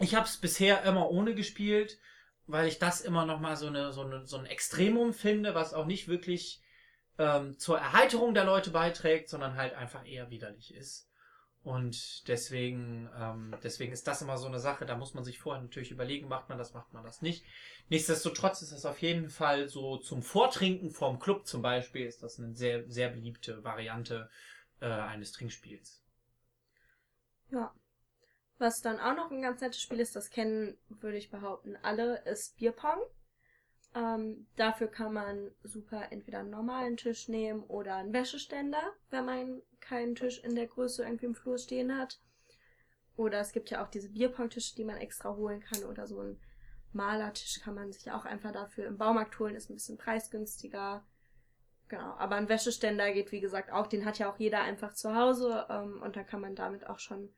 ich 0.00 0.14
habe 0.14 0.26
es 0.26 0.38
bisher 0.38 0.82
immer 0.84 1.10
ohne 1.10 1.34
gespielt, 1.34 1.98
weil 2.46 2.66
ich 2.66 2.78
das 2.78 3.00
immer 3.00 3.26
noch 3.26 3.38
mal 3.38 3.56
so, 3.56 3.66
eine, 3.66 3.92
so, 3.92 4.02
eine, 4.02 4.26
so 4.26 4.38
ein 4.38 4.46
Extremum 4.46 5.12
finde, 5.12 5.54
was 5.54 5.74
auch 5.74 5.86
nicht 5.86 6.08
wirklich 6.08 6.62
ähm, 7.18 7.58
zur 7.58 7.78
Erheiterung 7.78 8.34
der 8.34 8.44
Leute 8.44 8.70
beiträgt, 8.70 9.28
sondern 9.28 9.56
halt 9.56 9.74
einfach 9.74 10.06
eher 10.06 10.30
widerlich 10.30 10.74
ist. 10.74 11.06
Und 11.62 12.26
deswegen, 12.26 13.10
ähm, 13.14 13.54
deswegen 13.62 13.92
ist 13.92 14.06
das 14.06 14.22
immer 14.22 14.38
so 14.38 14.46
eine 14.46 14.58
Sache, 14.58 14.86
da 14.86 14.96
muss 14.96 15.12
man 15.12 15.24
sich 15.24 15.38
vorher 15.38 15.62
natürlich 15.62 15.90
überlegen, 15.90 16.26
macht 16.26 16.48
man 16.48 16.56
das, 16.56 16.72
macht 16.72 16.94
man 16.94 17.04
das 17.04 17.20
nicht. 17.20 17.44
Nichtsdestotrotz 17.90 18.62
ist 18.62 18.72
das 18.72 18.86
auf 18.86 19.02
jeden 19.02 19.28
Fall 19.28 19.68
so 19.68 19.98
zum 19.98 20.22
Vortrinken 20.22 20.90
vorm 20.90 21.18
Club 21.18 21.46
zum 21.46 21.60
Beispiel, 21.60 22.06
ist 22.06 22.22
das 22.22 22.38
eine 22.38 22.56
sehr, 22.56 22.88
sehr 22.88 23.10
beliebte 23.10 23.62
Variante 23.62 24.30
äh, 24.80 24.86
eines 24.86 25.32
Trinkspiels. 25.32 26.02
Ja. 27.50 27.74
Was 28.60 28.82
dann 28.82 29.00
auch 29.00 29.16
noch 29.16 29.30
ein 29.30 29.40
ganz 29.40 29.62
nettes 29.62 29.80
Spiel 29.80 30.00
ist, 30.00 30.14
das 30.14 30.28
kennen, 30.28 30.76
würde 30.90 31.16
ich 31.16 31.30
behaupten, 31.30 31.78
alle, 31.80 32.18
ist 32.26 32.58
Bierpong. 32.58 33.00
Ähm, 33.94 34.46
dafür 34.56 34.88
kann 34.88 35.14
man 35.14 35.50
super 35.62 36.12
entweder 36.12 36.40
einen 36.40 36.50
normalen 36.50 36.98
Tisch 36.98 37.28
nehmen 37.28 37.62
oder 37.62 37.96
einen 37.96 38.12
Wäscheständer, 38.12 38.82
wenn 39.08 39.24
man 39.24 39.62
keinen 39.80 40.14
Tisch 40.14 40.44
in 40.44 40.54
der 40.54 40.66
Größe 40.66 41.02
irgendwie 41.02 41.24
im 41.24 41.34
Flur 41.34 41.56
stehen 41.56 41.96
hat. 41.96 42.20
Oder 43.16 43.40
es 43.40 43.52
gibt 43.52 43.70
ja 43.70 43.82
auch 43.82 43.88
diese 43.88 44.10
Bierpong-Tische, 44.10 44.76
die 44.76 44.84
man 44.84 44.98
extra 44.98 45.34
holen 45.34 45.60
kann 45.60 45.84
oder 45.84 46.06
so 46.06 46.20
ein 46.20 46.38
Malertisch 46.92 47.60
kann 47.60 47.76
man 47.76 47.92
sich 47.92 48.10
auch 48.10 48.26
einfach 48.26 48.52
dafür 48.52 48.88
im 48.88 48.98
Baumarkt 48.98 49.38
holen, 49.38 49.54
ist 49.54 49.70
ein 49.70 49.74
bisschen 49.74 49.96
preisgünstiger. 49.96 51.02
Genau, 51.88 52.14
aber 52.18 52.34
ein 52.36 52.50
Wäscheständer 52.50 53.10
geht 53.12 53.32
wie 53.32 53.40
gesagt 53.40 53.72
auch, 53.72 53.86
den 53.86 54.04
hat 54.04 54.18
ja 54.18 54.30
auch 54.30 54.38
jeder 54.38 54.60
einfach 54.60 54.92
zu 54.92 55.14
Hause 55.14 55.66
ähm, 55.70 56.02
und 56.02 56.16
da 56.16 56.24
kann 56.24 56.42
man 56.42 56.54
damit 56.54 56.86
auch 56.86 56.98
schon 56.98 57.32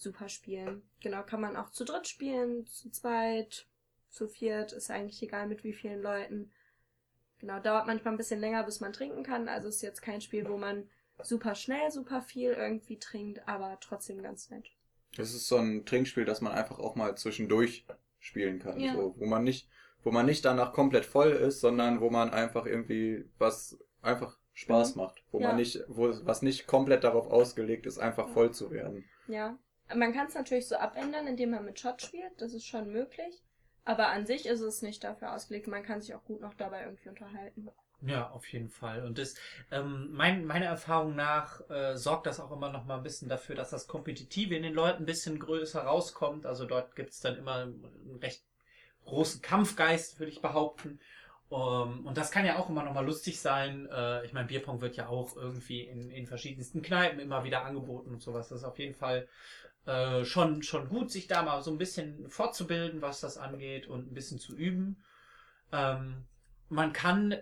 super 0.00 0.28
spielen. 0.28 0.82
Genau, 1.00 1.22
kann 1.22 1.42
man 1.42 1.56
auch 1.56 1.70
zu 1.70 1.84
dritt 1.84 2.08
spielen, 2.08 2.66
zu 2.66 2.90
zweit, 2.90 3.66
zu 4.08 4.28
viert, 4.28 4.72
ist 4.72 4.90
eigentlich 4.90 5.22
egal 5.22 5.46
mit 5.46 5.62
wie 5.62 5.74
vielen 5.74 6.02
Leuten. 6.02 6.50
Genau, 7.38 7.60
dauert 7.60 7.86
manchmal 7.86 8.14
ein 8.14 8.16
bisschen 8.16 8.40
länger, 8.40 8.64
bis 8.64 8.80
man 8.80 8.92
trinken 8.92 9.22
kann. 9.22 9.48
Also 9.48 9.68
ist 9.68 9.82
jetzt 9.82 10.00
kein 10.00 10.20
Spiel, 10.20 10.48
wo 10.48 10.56
man 10.56 10.88
super 11.22 11.54
schnell, 11.54 11.90
super 11.90 12.22
viel 12.22 12.52
irgendwie 12.52 12.98
trinkt, 12.98 13.46
aber 13.46 13.78
trotzdem 13.80 14.22
ganz 14.22 14.50
nett. 14.50 14.70
Das 15.16 15.34
ist 15.34 15.48
so 15.48 15.56
ein 15.56 15.84
Trinkspiel, 15.84 16.24
das 16.24 16.40
man 16.40 16.52
einfach 16.52 16.78
auch 16.78 16.96
mal 16.96 17.16
zwischendurch 17.16 17.84
spielen 18.18 18.58
kann. 18.58 18.80
Ja. 18.80 18.94
So, 18.94 19.14
wo 19.18 19.26
man 19.26 19.44
nicht, 19.44 19.68
wo 20.02 20.10
man 20.10 20.24
nicht 20.26 20.44
danach 20.44 20.72
komplett 20.72 21.04
voll 21.04 21.30
ist, 21.30 21.60
sondern 21.60 22.00
wo 22.00 22.08
man 22.08 22.30
einfach 22.30 22.64
irgendwie 22.64 23.28
was 23.38 23.78
einfach 24.00 24.38
Spaß 24.54 24.94
mhm. 24.94 25.02
macht. 25.02 25.22
Wo 25.30 25.40
ja. 25.40 25.48
man 25.48 25.56
nicht, 25.56 25.82
wo 25.88 26.10
was 26.24 26.40
nicht 26.40 26.66
komplett 26.66 27.04
darauf 27.04 27.26
ausgelegt 27.26 27.86
ist, 27.86 27.98
einfach 27.98 28.28
ja. 28.28 28.32
voll 28.32 28.52
zu 28.52 28.70
werden. 28.70 29.04
Ja. 29.28 29.58
Man 29.94 30.12
kann 30.12 30.26
es 30.26 30.34
natürlich 30.34 30.68
so 30.68 30.76
abändern, 30.76 31.26
indem 31.26 31.50
man 31.50 31.64
mit 31.64 31.80
Shot 31.80 32.02
spielt. 32.02 32.32
Das 32.38 32.52
ist 32.52 32.66
schon 32.66 32.92
möglich. 32.92 33.42
Aber 33.84 34.08
an 34.08 34.26
sich 34.26 34.46
ist 34.46 34.60
es 34.60 34.82
nicht 34.82 35.02
dafür 35.04 35.34
ausgelegt. 35.34 35.66
Man 35.66 35.82
kann 35.82 36.00
sich 36.00 36.14
auch 36.14 36.24
gut 36.24 36.40
noch 36.40 36.54
dabei 36.54 36.84
irgendwie 36.84 37.08
unterhalten. 37.08 37.68
Ja, 38.02 38.30
auf 38.30 38.46
jeden 38.46 38.70
Fall. 38.70 39.04
Und 39.04 39.18
das, 39.18 39.34
ähm, 39.70 40.08
mein, 40.12 40.46
meiner 40.46 40.66
Erfahrung 40.66 41.14
nach 41.16 41.68
äh, 41.68 41.96
sorgt 41.96 42.26
das 42.26 42.40
auch 42.40 42.50
immer 42.50 42.70
noch 42.70 42.86
mal 42.86 42.96
ein 42.96 43.02
bisschen 43.02 43.28
dafür, 43.28 43.54
dass 43.54 43.70
das 43.70 43.86
Kompetitive 43.86 44.54
in 44.54 44.62
den 44.62 44.72
Leuten 44.72 45.02
ein 45.02 45.06
bisschen 45.06 45.38
größer 45.38 45.82
rauskommt. 45.82 46.46
Also 46.46 46.64
dort 46.64 46.96
gibt 46.96 47.10
es 47.10 47.20
dann 47.20 47.36
immer 47.36 47.56
einen 47.56 48.18
recht 48.22 48.42
großen 49.04 49.42
Kampfgeist, 49.42 50.18
würde 50.18 50.32
ich 50.32 50.40
behaupten. 50.40 50.98
Um, 51.50 51.98
ähm, 51.98 52.06
und 52.06 52.16
das 52.16 52.30
kann 52.30 52.46
ja 52.46 52.58
auch 52.58 52.68
immer 52.68 52.84
noch 52.84 52.94
mal 52.94 53.04
lustig 53.04 53.40
sein. 53.40 53.88
Äh, 53.90 54.24
ich 54.24 54.32
meine, 54.32 54.46
Bierpong 54.46 54.80
wird 54.80 54.96
ja 54.96 55.08
auch 55.08 55.36
irgendwie 55.36 55.80
in, 55.82 56.08
in 56.10 56.26
verschiedensten 56.26 56.80
Kneipen 56.80 57.18
immer 57.18 57.42
wieder 57.42 57.64
angeboten 57.64 58.10
und 58.12 58.22
sowas. 58.22 58.48
Das 58.48 58.58
ist 58.58 58.64
auf 58.64 58.78
jeden 58.78 58.94
Fall 58.94 59.26
äh, 59.86 60.24
schon, 60.24 60.62
schon 60.62 60.88
gut, 60.88 61.10
sich 61.10 61.26
da 61.26 61.42
mal 61.42 61.62
so 61.62 61.70
ein 61.70 61.78
bisschen 61.78 62.28
fortzubilden, 62.28 63.02
was 63.02 63.20
das 63.20 63.38
angeht 63.38 63.86
und 63.86 64.10
ein 64.10 64.14
bisschen 64.14 64.38
zu 64.38 64.54
üben. 64.56 65.02
Ähm, 65.72 66.26
man 66.68 66.92
kann 66.92 67.36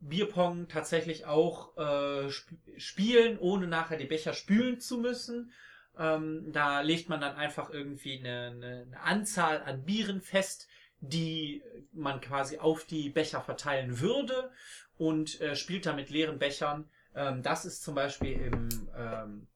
Bierpong 0.00 0.68
tatsächlich 0.68 1.26
auch 1.26 1.76
äh, 1.76 2.26
sp 2.30 2.54
spielen, 2.76 3.38
ohne 3.38 3.66
nachher 3.66 3.96
die 3.96 4.06
Becher 4.06 4.32
spülen 4.32 4.80
zu 4.80 4.98
müssen. 4.98 5.52
Ähm, 5.98 6.52
da 6.52 6.80
legt 6.80 7.08
man 7.08 7.20
dann 7.20 7.36
einfach 7.36 7.70
irgendwie 7.70 8.18
eine, 8.18 8.52
eine, 8.54 8.82
eine 8.86 9.00
Anzahl 9.00 9.62
an 9.62 9.84
Bieren 9.84 10.20
fest, 10.20 10.68
die 11.00 11.62
man 11.92 12.20
quasi 12.20 12.58
auf 12.58 12.84
die 12.84 13.10
Becher 13.10 13.42
verteilen 13.42 14.00
würde 14.00 14.50
und 14.96 15.40
äh, 15.40 15.56
spielt 15.56 15.86
dann 15.86 15.96
mit 15.96 16.10
leeren 16.10 16.38
Bechern. 16.38 16.88
Ähm, 17.14 17.42
das 17.42 17.64
ist 17.64 17.82
zum 17.82 17.94
Beispiel 17.94 18.40
im 18.40 18.88
ähm, 18.96 19.48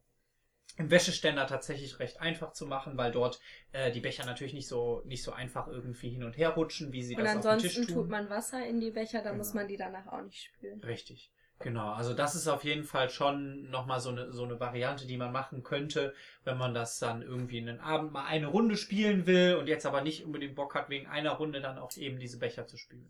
im 0.76 0.90
Wäscheständer 0.90 1.46
tatsächlich 1.46 1.98
recht 1.98 2.20
einfach 2.20 2.52
zu 2.52 2.66
machen, 2.66 2.96
weil 2.96 3.10
dort 3.10 3.40
äh, 3.72 3.90
die 3.90 4.00
Becher 4.00 4.26
natürlich 4.26 4.52
nicht 4.52 4.68
so 4.68 5.02
nicht 5.04 5.22
so 5.22 5.32
einfach 5.32 5.68
irgendwie 5.68 6.10
hin 6.10 6.22
und 6.22 6.36
her 6.36 6.50
rutschen, 6.50 6.92
wie 6.92 7.02
sie 7.02 7.16
und 7.16 7.24
das 7.24 7.36
auf 7.36 7.42
dem 7.42 7.58
Tisch 7.60 7.74
tun. 7.74 7.82
Und 7.82 7.88
ansonsten 7.88 7.94
tut 7.94 8.10
man 8.10 8.30
Wasser 8.30 8.66
in 8.66 8.80
die 8.80 8.90
Becher, 8.90 9.18
dann 9.18 9.32
genau. 9.32 9.38
muss 9.38 9.54
man 9.54 9.68
die 9.68 9.76
danach 9.76 10.06
auch 10.08 10.22
nicht 10.22 10.42
spülen. 10.42 10.80
Richtig. 10.82 11.32
Genau, 11.58 11.92
also 11.92 12.12
das 12.12 12.34
ist 12.34 12.48
auf 12.48 12.64
jeden 12.64 12.84
Fall 12.84 13.08
schon 13.08 13.70
nochmal 13.70 14.00
so 14.00 14.10
eine, 14.10 14.30
so 14.30 14.44
eine 14.44 14.60
Variante, 14.60 15.06
die 15.06 15.16
man 15.16 15.32
machen 15.32 15.62
könnte, 15.62 16.12
wenn 16.44 16.58
man 16.58 16.74
das 16.74 16.98
dann 16.98 17.22
irgendwie 17.22 17.56
in 17.56 17.64
den 17.64 17.80
Abend 17.80 18.12
mal 18.12 18.26
eine 18.26 18.48
Runde 18.48 18.76
spielen 18.76 19.26
will 19.26 19.54
und 19.54 19.66
jetzt 19.66 19.86
aber 19.86 20.02
nicht 20.02 20.26
unbedingt 20.26 20.54
Bock 20.54 20.74
hat, 20.74 20.90
wegen 20.90 21.06
einer 21.06 21.32
Runde 21.32 21.62
dann 21.62 21.78
auch 21.78 21.96
eben 21.96 22.18
diese 22.18 22.38
Becher 22.38 22.66
zu 22.66 22.76
spielen. 22.76 23.08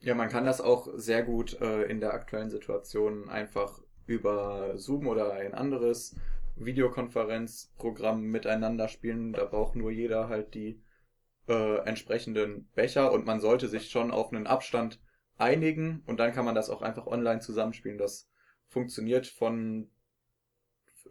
Ja, 0.00 0.16
man 0.16 0.28
kann 0.28 0.44
das 0.44 0.60
auch 0.60 0.88
sehr 0.94 1.22
gut 1.22 1.60
äh, 1.60 1.84
in 1.84 2.00
der 2.00 2.12
aktuellen 2.12 2.50
Situation 2.50 3.28
einfach 3.28 3.80
über 4.06 4.76
Zoom 4.78 5.06
oder 5.06 5.32
ein 5.32 5.54
anderes 5.54 6.16
Videokonferenzprogramm 6.56 8.22
miteinander 8.22 8.88
spielen. 8.88 9.32
Da 9.32 9.44
braucht 9.44 9.76
nur 9.76 9.90
jeder 9.90 10.28
halt 10.28 10.54
die 10.54 10.80
äh, 11.48 11.78
entsprechenden 11.86 12.68
Becher 12.74 13.12
und 13.12 13.26
man 13.26 13.40
sollte 13.40 13.68
sich 13.68 13.90
schon 13.90 14.10
auf 14.10 14.32
einen 14.32 14.46
Abstand 14.46 15.00
einigen 15.38 16.02
und 16.06 16.20
dann 16.20 16.32
kann 16.32 16.44
man 16.44 16.54
das 16.54 16.70
auch 16.70 16.82
einfach 16.82 17.06
online 17.06 17.40
zusammenspielen. 17.40 17.98
Das 17.98 18.28
funktioniert 18.68 19.26
von 19.26 19.90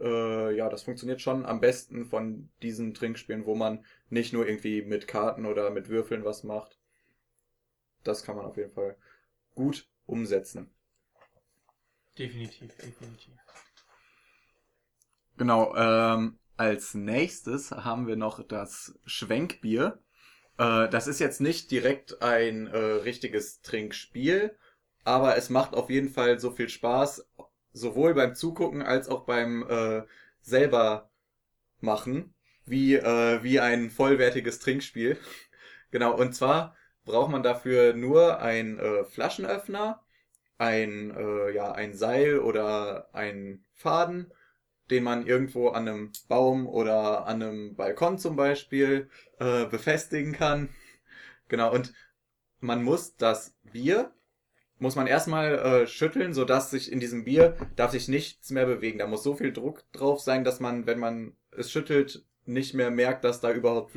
äh, 0.00 0.56
ja, 0.56 0.68
das 0.68 0.82
funktioniert 0.82 1.20
schon 1.20 1.44
am 1.46 1.60
besten 1.60 2.04
von 2.04 2.50
diesen 2.62 2.94
Trinkspielen, 2.94 3.46
wo 3.46 3.54
man 3.54 3.84
nicht 4.10 4.32
nur 4.32 4.46
irgendwie 4.46 4.82
mit 4.82 5.06
Karten 5.06 5.46
oder 5.46 5.70
mit 5.70 5.88
Würfeln 5.88 6.24
was 6.24 6.44
macht. 6.44 6.78
Das 8.02 8.24
kann 8.24 8.36
man 8.36 8.46
auf 8.46 8.56
jeden 8.56 8.72
Fall 8.72 8.96
gut 9.54 9.88
umsetzen. 10.06 10.70
Definitiv, 12.18 12.76
definitiv. 12.76 13.34
Genau, 15.38 15.74
ähm, 15.74 16.38
als 16.56 16.94
nächstes 16.94 17.70
haben 17.70 18.06
wir 18.06 18.16
noch 18.16 18.46
das 18.46 18.98
Schwenkbier. 19.06 19.98
Äh, 20.58 20.88
das 20.88 21.06
ist 21.06 21.18
jetzt 21.18 21.40
nicht 21.40 21.70
direkt 21.70 22.22
ein 22.22 22.66
äh, 22.66 22.76
richtiges 22.76 23.62
Trinkspiel, 23.62 24.56
aber 25.04 25.36
es 25.36 25.50
macht 25.50 25.74
auf 25.74 25.90
jeden 25.90 26.10
Fall 26.10 26.38
so 26.38 26.50
viel 26.50 26.68
Spaß, 26.68 27.26
sowohl 27.72 28.14
beim 28.14 28.34
Zugucken 28.34 28.82
als 28.82 29.08
auch 29.08 29.24
beim 29.24 29.66
äh, 29.68 30.02
selber 30.42 31.10
machen, 31.80 32.34
wie, 32.66 32.94
äh, 32.94 33.42
wie 33.42 33.58
ein 33.60 33.90
vollwertiges 33.90 34.58
Trinkspiel. 34.58 35.18
genau, 35.90 36.14
und 36.14 36.34
zwar 36.34 36.76
braucht 37.04 37.30
man 37.30 37.42
dafür 37.42 37.94
nur 37.94 38.40
ein 38.40 38.78
äh, 38.78 39.04
Flaschenöffner, 39.04 40.04
ein, 40.58 41.10
äh, 41.16 41.50
ja, 41.54 41.72
ein 41.72 41.94
Seil 41.94 42.38
oder 42.38 43.08
ein 43.14 43.64
Faden, 43.74 44.32
den 44.90 45.04
man 45.04 45.26
irgendwo 45.26 45.68
an 45.68 45.88
einem 45.88 46.12
Baum 46.28 46.66
oder 46.66 47.26
an 47.26 47.42
einem 47.42 47.76
Balkon 47.76 48.18
zum 48.18 48.36
Beispiel 48.36 49.08
äh, 49.38 49.66
befestigen 49.66 50.32
kann. 50.32 50.68
Genau, 51.48 51.72
und 51.72 51.92
man 52.60 52.82
muss 52.82 53.16
das 53.16 53.54
Bier, 53.72 54.12
muss 54.78 54.96
man 54.96 55.06
erstmal 55.06 55.58
äh, 55.58 55.86
schütteln, 55.86 56.32
sodass 56.34 56.70
sich 56.70 56.90
in 56.90 57.00
diesem 57.00 57.24
Bier 57.24 57.56
darf 57.76 57.92
sich 57.92 58.08
nichts 58.08 58.50
mehr 58.50 58.66
bewegen. 58.66 58.98
Da 58.98 59.06
muss 59.06 59.22
so 59.22 59.34
viel 59.34 59.52
Druck 59.52 59.84
drauf 59.92 60.20
sein, 60.20 60.44
dass 60.44 60.60
man, 60.60 60.86
wenn 60.86 60.98
man 60.98 61.36
es 61.50 61.70
schüttelt, 61.70 62.24
nicht 62.44 62.74
mehr 62.74 62.90
merkt, 62.90 63.24
dass 63.24 63.40
da 63.40 63.52
überhaupt 63.52 63.92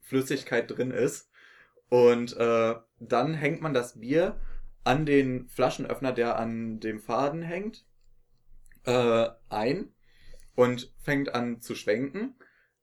Flüssigkeit 0.00 0.70
drin 0.70 0.90
ist. 0.90 1.30
Und 1.88 2.36
äh, 2.36 2.74
dann 3.00 3.34
hängt 3.34 3.60
man 3.60 3.74
das 3.74 4.00
Bier 4.00 4.40
an 4.84 5.06
den 5.06 5.48
Flaschenöffner, 5.48 6.12
der 6.12 6.38
an 6.38 6.80
dem 6.80 7.00
Faden 7.00 7.42
hängt, 7.42 7.84
äh, 8.84 9.28
ein 9.48 9.92
und 10.54 10.92
fängt 11.02 11.34
an 11.34 11.60
zu 11.60 11.74
schwenken. 11.74 12.34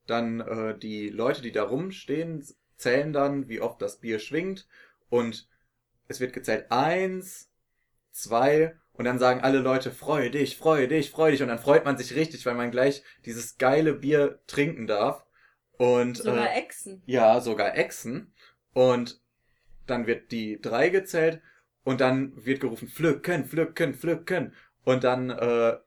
Dann 0.06 0.40
äh, 0.40 0.78
die 0.78 1.10
Leute, 1.10 1.42
die 1.42 1.52
da 1.52 1.64
rumstehen, 1.64 2.46
zählen 2.78 3.12
dann, 3.14 3.50
wie 3.50 3.62
oft 3.62 3.82
das 3.82 4.00
Bier 4.00 4.20
schwingt 4.20 4.68
und 5.10 5.50
es 6.08 6.20
wird 6.20 6.34
gezählt 6.34 6.72
eins, 6.72 7.52
zwei 8.12 8.78
und 8.94 9.06
dann 9.06 9.20
sagen 9.20 9.42
alle 9.42 9.60
Leute, 9.60 9.92
freu 9.92 10.30
dich, 10.30 10.58
freu 10.58 10.88
dich, 10.88 11.12
freu 11.12 11.32
dich 11.32 11.42
und 11.42 11.50
dann 11.50 11.60
freut 11.60 11.86
man 11.86 11.98
sich 11.98 12.16
richtig, 12.16 12.46
weil 12.46 12.56
man 12.56 12.72
gleich 12.72 13.04
dieses 13.26 13.58
geile 13.58 13.94
Bier 13.94 14.40
trinken 14.48 14.88
darf. 14.88 15.26
Und, 15.78 16.18
Sogar 16.18 16.52
äh, 16.52 16.60
Echsen. 16.60 17.04
ja, 17.06 17.40
sogar 17.40 17.78
Echsen. 17.78 18.34
Und 18.74 19.22
dann 19.86 20.08
wird 20.08 20.32
die 20.32 20.60
drei 20.60 20.90
gezählt 20.90 21.42
und 21.88 22.02
dann 22.02 22.34
wird 22.46 22.60
gerufen, 22.60 22.90
pflücken, 22.90 23.46
pflücken, 23.46 23.94
pflücken. 23.94 24.54
Und 24.84 25.06
dann 25.06 25.30
äh, 25.30 25.78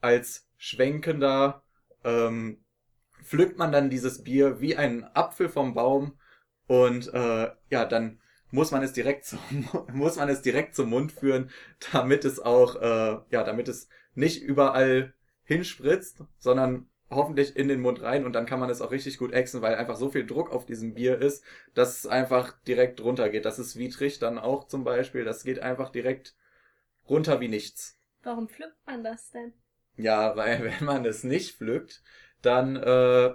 als 0.00 0.48
Schwenkender 0.56 1.64
ähm, 2.04 2.64
pflückt 3.24 3.58
man 3.58 3.72
dann 3.72 3.90
dieses 3.90 4.22
Bier 4.22 4.60
wie 4.60 4.76
ein 4.76 5.02
Apfel 5.02 5.48
vom 5.48 5.74
Baum 5.74 6.16
und 6.68 7.12
äh, 7.12 7.50
ja, 7.70 7.84
dann 7.84 8.20
muss 8.52 8.70
man 8.70 8.84
es 8.84 8.92
direkt 8.92 9.24
zum, 9.26 9.40
muss 9.92 10.14
man 10.14 10.28
es 10.28 10.42
direkt 10.42 10.76
zum 10.76 10.90
Mund 10.90 11.10
führen, 11.10 11.50
damit 11.90 12.24
es 12.24 12.38
auch 12.38 12.76
äh, 12.76 13.18
ja, 13.30 13.42
damit 13.42 13.66
es 13.66 13.88
nicht 14.14 14.44
überall 14.44 15.12
hinspritzt, 15.42 16.22
sondern 16.38 16.88
hoffentlich 17.14 17.56
in 17.56 17.68
den 17.68 17.80
Mund 17.80 18.02
rein 18.02 18.24
und 18.24 18.32
dann 18.34 18.46
kann 18.46 18.60
man 18.60 18.70
es 18.70 18.80
auch 18.80 18.90
richtig 18.90 19.18
gut 19.18 19.32
exen, 19.32 19.62
weil 19.62 19.74
einfach 19.76 19.96
so 19.96 20.10
viel 20.10 20.26
Druck 20.26 20.50
auf 20.52 20.66
diesem 20.66 20.94
Bier 20.94 21.18
ist, 21.20 21.44
dass 21.74 21.98
es 21.98 22.06
einfach 22.06 22.52
direkt 22.66 23.00
runtergeht. 23.02 23.44
Das 23.44 23.58
ist 23.58 23.76
Wietrich 23.78 24.18
dann 24.18 24.38
auch 24.38 24.66
zum 24.68 24.84
Beispiel. 24.84 25.24
Das 25.24 25.44
geht 25.44 25.60
einfach 25.60 25.90
direkt 25.90 26.34
runter 27.08 27.40
wie 27.40 27.48
nichts. 27.48 27.98
Warum 28.24 28.48
pflückt 28.48 28.84
man 28.86 29.04
das 29.04 29.30
denn? 29.30 29.52
Ja, 29.96 30.36
weil 30.36 30.62
wenn 30.64 30.84
man 30.84 31.04
es 31.04 31.24
nicht 31.24 31.56
pflückt, 31.56 32.02
dann 32.42 32.76
äh, 32.76 33.34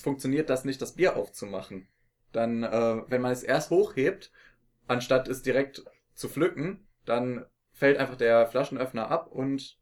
funktioniert 0.00 0.50
das 0.50 0.64
nicht, 0.64 0.80
das 0.82 0.92
Bier 0.94 1.16
aufzumachen. 1.16 1.88
Dann, 2.32 2.62
äh, 2.62 3.02
wenn 3.10 3.22
man 3.22 3.32
es 3.32 3.42
erst 3.42 3.70
hochhebt, 3.70 4.30
anstatt 4.88 5.28
es 5.28 5.42
direkt 5.42 5.84
zu 6.14 6.28
pflücken, 6.28 6.86
dann 7.06 7.46
fällt 7.72 7.98
einfach 7.98 8.16
der 8.16 8.46
Flaschenöffner 8.48 9.10
ab 9.10 9.28
und 9.32 9.78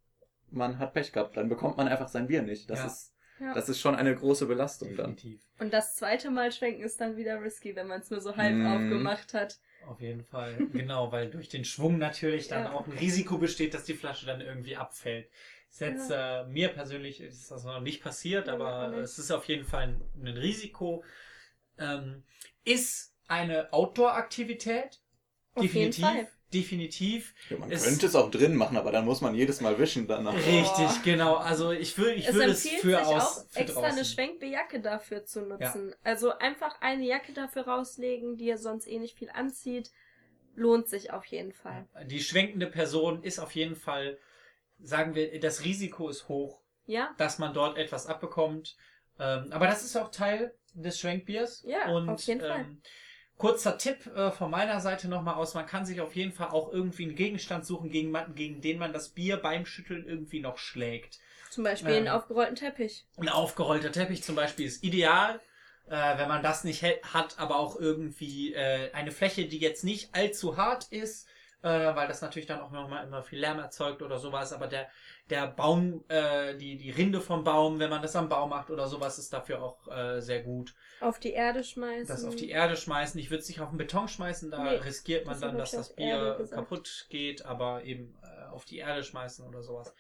man 0.51 0.79
hat 0.79 0.95
Pech 0.95 1.13
gehabt. 1.13 1.37
Dann 1.37 1.49
bekommt 1.49 1.77
man 1.77 1.89
einfach 1.89 2.09
sein 2.09 2.29
Bier 2.29 2.43
nicht. 2.43 2.71
Das 2.71 2.81
Ja. 2.81 2.87
ist 2.87 3.15
Ja. 3.41 3.53
das 3.55 3.69
ist 3.69 3.81
schon 3.81 3.95
eine 3.95 4.15
große 4.15 4.47
Belastung 4.47 4.97
dann. 4.97 5.15
Definitiv. 5.17 5.41
Und 5.59 5.73
das 5.73 5.95
zweite 5.97 6.31
Mal 6.31 6.53
schwenken 6.53 6.83
ist 6.83 7.01
dann 7.01 7.17
wieder 7.17 7.41
risky, 7.43 7.75
wenn 7.77 7.87
man 7.87 8.01
es 8.01 8.11
nur 8.11 8.21
so 8.21 8.37
halb 8.37 8.55
Mhm. 8.55 8.67
aufgemacht 8.67 9.35
hat. 9.35 9.59
Auf 9.87 10.01
jeden 10.01 10.25
Fall. 10.25 10.57
Genau, 10.73 11.13
weil 11.13 11.31
durch 11.31 11.49
den 11.49 11.65
Schwung 11.65 11.99
natürlich 11.99 12.49
dann 12.49 12.65
Ja. 12.65 12.73
auch 12.73 12.87
ein 12.87 12.93
Risiko 12.99 13.39
besteht, 13.39 13.73
dass 13.75 13.85
die 13.85 13.95
Flasche 13.95 14.27
dann 14.27 14.41
irgendwie 14.41 14.77
abfällt. 14.77 15.29
Ist 15.71 15.81
jetzt, 15.81 16.11
äh, 16.11 16.45
mir 16.47 16.69
persönlich 16.69 17.21
ist 17.21 17.51
das 17.51 17.65
noch 17.65 17.81
nicht 17.81 18.03
passiert, 18.03 18.47
Ja, 18.49 18.55
aber 18.55 18.89
nicht. 18.89 19.01
es 19.01 19.19
ist 19.19 19.31
auf 19.31 19.45
jeden 19.45 19.65
Fall 19.65 19.83
ein, 19.89 20.01
ein 20.23 20.37
Risiko. 20.37 21.05
Ähm, 21.79 22.25
ist 22.65 23.15
eine 23.29 23.73
Outdoor-Aktivität. 23.73 25.01
Auf 25.55 25.63
jeden 25.63 25.91
definitiv. 25.93 26.05
Fall. 26.05 26.29
Definitiv. 26.61 27.35
Ja, 27.51 27.59
man 27.59 27.71
Es- 27.71 27.85
könnte 27.85 28.07
es 28.07 28.15
auch 28.15 28.31
drin 28.31 28.55
machen, 28.57 28.77
aber 28.77 28.93
dann 28.93 29.05
muss 29.05 29.21
man 29.21 29.35
jedes 29.35 29.61
Mal 29.61 29.79
wischen 29.79 30.07
danach. 30.09 30.35
Richtig, 30.35 31.03
genau. 31.05 31.37
Also 31.37 31.73
ich 31.73 31.97
würde 31.99 32.15
ich 32.15 32.29
es 32.29 32.35
würde 32.35 32.51
es 32.53 32.69
für 32.69 32.97
sich 32.97 32.97
aus 32.99 33.39
auch 33.39 33.51
für 33.51 33.59
extra 33.61 33.81
draußen. 33.83 33.97
eine 33.99 34.05
Schwenkbejacke 34.05 34.81
dafür 34.81 35.25
zu 35.25 35.43
nutzen. 35.43 35.95
Also 36.03 36.33
einfach 36.39 36.81
eine 36.81 37.05
Jacke 37.05 37.33
dafür 37.33 37.67
rauslegen, 37.67 38.37
die 38.37 38.47
ihr 38.47 38.59
sonst 38.59 38.87
eh 38.87 38.99
nicht 38.99 39.17
viel 39.19 39.31
anzieht. 39.31 39.91
Lohnt 40.55 40.89
sich 40.89 41.13
auf 41.13 41.25
jeden 41.27 41.53
Fall. 41.53 41.87
Die 42.07 42.21
schwenkende 42.21 42.67
Person 42.67 43.23
ist 43.23 43.39
auf 43.39 43.53
jeden 43.55 43.77
Fall, 43.77 44.19
sagen 44.81 45.15
wir, 45.15 45.39
das 45.41 45.65
Risiko 45.65 46.09
ist 46.09 46.29
hoch, 46.29 46.63
Ja? 46.87 47.15
dass 47.19 47.39
man 47.39 47.53
dort 47.53 47.77
etwas 47.77 48.07
abbekommt. 48.07 48.77
Ähm, 49.19 49.49
aber 49.51 49.67
das 49.67 49.83
ist 49.85 49.97
auch 49.97 50.11
Teil 50.11 50.55
des 50.75 50.99
Schwenkbiers. 50.99 51.63
Ja, 51.67 51.91
Und, 51.91 52.09
auf 52.09 52.23
jeden 52.23 52.41
Fall. 52.41 52.67
Kurzer 53.39 53.77
Tipp 53.77 54.07
äh, 54.15 54.31
von 54.31 54.51
meiner 54.51 54.81
Seite 54.81 55.09
nochmal 55.09 55.35
aus, 55.35 55.55
man 55.55 55.67
kann 55.67 55.85
sich 55.85 56.01
auf 56.01 56.17
jeden 56.17 56.33
Fall 56.33 56.49
auch 56.49 56.73
irgendwie 56.73 57.05
einen 57.05 57.17
Gegenstand 57.17 57.67
suchen, 57.67 57.91
gegen, 57.91 58.11
man- 58.11 58.35
gegen 58.35 58.61
den 58.63 58.79
man 58.79 58.93
das 58.93 59.11
Bier 59.11 59.37
beim 59.37 59.67
Schütteln 59.67 60.07
irgendwie 60.07 60.41
noch 60.41 60.57
schlägt. 60.59 61.19
Zum 61.51 61.65
Beispiel 61.65 61.91
Ähm. 61.91 61.97
einen 61.99 62.09
aufgerollten 62.09 62.57
Teppich. 62.57 63.05
Ein 63.19 63.29
aufgerollter 63.29 63.93
Teppich 63.93 64.23
zum 64.23 64.37
Beispiel 64.37 64.67
ist 64.67 64.83
ideal. 64.83 65.41
Äh, 65.89 66.19
wenn 66.19 66.27
man 66.29 66.43
das 66.43 66.65
nicht 66.65 66.83
hat, 66.83 67.39
aber 67.39 67.61
auch 67.61 67.77
irgendwie 67.79 68.53
äh, 68.55 68.91
eine 68.93 69.13
Fläche, 69.13 69.47
die 69.47 69.59
jetzt 69.61 69.85
nicht 69.85 70.13
allzu 70.17 70.57
hart 70.57 70.89
ist, 70.91 71.29
äh, 71.63 71.69
weil 71.69 72.09
das 72.09 72.23
natürlich 72.23 72.49
dann 72.49 72.61
auch 72.61 72.73
nochmal 72.73 73.07
immer 73.07 73.23
viel 73.23 73.39
Lärm 73.39 73.61
erzeugt 73.61 74.03
oder 74.03 74.19
sowas, 74.19 74.53
aber 74.53 74.67
der, 74.67 74.89
der 75.31 75.47
Baum, 75.47 76.03
äh, 76.09 76.57
die, 76.57 76.77
die 76.77 76.91
Rinde 76.91 77.21
vom 77.21 77.45
Baum, 77.45 77.79
wenn 77.79 77.91
man 77.91 78.03
das 78.03 78.17
am 78.17 78.29
Baum 78.29 78.51
macht 78.51 78.71
oder 78.71 78.89
sowas, 78.89 79.19
ist 79.19 79.33
dafür 79.33 79.63
auch 79.63 79.87
äh, 79.87 80.21
sehr 80.21 80.43
gut. 80.43 80.75
Auf 81.01 81.19
die 81.19 81.33
Erde 81.33 81.63
schmeißen. 81.63 82.07
Das 82.07 82.25
auf 82.25 82.37
die 82.37 82.49
Erde 82.51 82.77
schmeißen. 82.77 83.21
Ich 83.21 83.31
würde 83.31 83.43
es 83.43 83.49
nicht 83.49 83.61
auf 83.61 83.69
den 83.69 83.79
Beton 83.79 84.09
schmeißen, 84.09 84.51
da 84.51 84.65
Nee, 84.65 84.77
riskiert 84.77 85.27
man 85.27 85.35
das 85.35 85.41
dann, 85.41 85.59
dass 85.59 85.71
das 85.73 85.95
Bier 85.95 86.49
kaputt 86.51 87.07
geht, 87.11 87.45
aber 87.45 87.85
eben 87.85 88.17
äh, 88.23 88.47
auf 88.47 88.65
die 88.65 88.79
Erde 88.79 89.05
schmeißen 89.05 89.47
oder 89.47 89.63
sowas. 89.63 89.95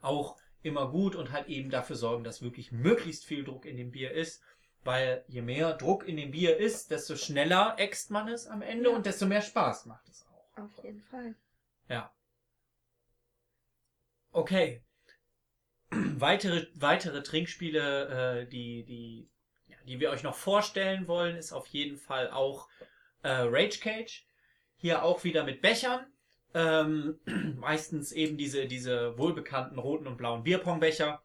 Auch 0.00 0.36
immer 0.62 0.90
gut 0.90 1.16
und 1.16 1.32
halt 1.32 1.48
eben 1.48 1.70
dafür 1.70 1.96
sorgen, 1.96 2.24
dass 2.24 2.42
wirklich 2.42 2.72
möglichst 2.72 3.24
viel 3.24 3.44
Druck 3.44 3.64
in 3.66 3.76
dem 3.76 3.90
Bier 3.90 4.12
ist. 4.12 4.42
Weil 4.84 5.24
je 5.26 5.42
mehr 5.42 5.72
Druck 5.72 6.06
in 6.06 6.16
dem 6.16 6.30
Bier 6.30 6.56
ist, 6.56 6.92
desto 6.92 7.16
schneller 7.16 7.74
äxt 7.76 8.12
man 8.12 8.28
es 8.28 8.46
am 8.46 8.62
Ende 8.62 8.90
Ja. 8.90 8.96
und 8.96 9.04
desto 9.04 9.26
mehr 9.26 9.42
Spaß 9.42 9.86
macht 9.86 10.08
es 10.08 10.24
auch. 10.28 10.62
Auf 10.62 10.84
jeden 10.84 11.02
Fall. 11.02 11.34
Ja. 11.88 12.12
Okay. 14.30 14.84
weitere, 15.90 16.68
weitere 16.74 17.22
Trinkspiele, 17.22 18.42
äh, 18.42 18.46
die, 18.48 18.84
die, 18.84 19.28
die 19.86 20.00
wir 20.00 20.10
euch 20.10 20.22
noch 20.22 20.34
vorstellen 20.34 21.06
wollen, 21.08 21.36
ist 21.36 21.52
auf 21.52 21.66
jeden 21.68 21.96
Fall 21.96 22.30
auch 22.30 22.68
äh, 23.22 23.28
Rage 23.30 23.78
Cage. 23.80 24.26
Hier 24.76 25.02
auch 25.02 25.24
wieder 25.24 25.44
mit 25.44 25.62
Bechern. 25.62 26.06
Ähm, 26.54 27.18
meistens 27.58 28.12
eben 28.12 28.36
diese, 28.36 28.66
diese 28.66 29.16
wohlbekannten 29.18 29.78
roten 29.78 30.06
und 30.06 30.16
blauen 30.16 30.42
Bierpongbecher, 30.42 31.22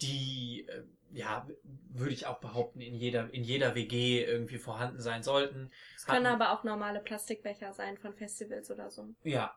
die, 0.00 0.66
äh, 0.68 0.84
ja, 1.12 1.46
würde 1.90 2.12
ich 2.12 2.26
auch 2.26 2.38
behaupten, 2.40 2.80
in 2.80 2.94
jeder, 2.94 3.32
in 3.32 3.42
jeder 3.42 3.74
WG 3.74 4.24
irgendwie 4.24 4.58
vorhanden 4.58 5.00
sein 5.00 5.22
sollten. 5.22 5.70
Es 5.96 6.04
können 6.06 6.26
Hatten- 6.26 6.40
aber 6.42 6.52
auch 6.52 6.64
normale 6.64 7.00
Plastikbecher 7.00 7.72
sein 7.72 7.96
von 7.98 8.14
Festivals 8.14 8.70
oder 8.70 8.90
so. 8.90 9.08
Ja, 9.22 9.56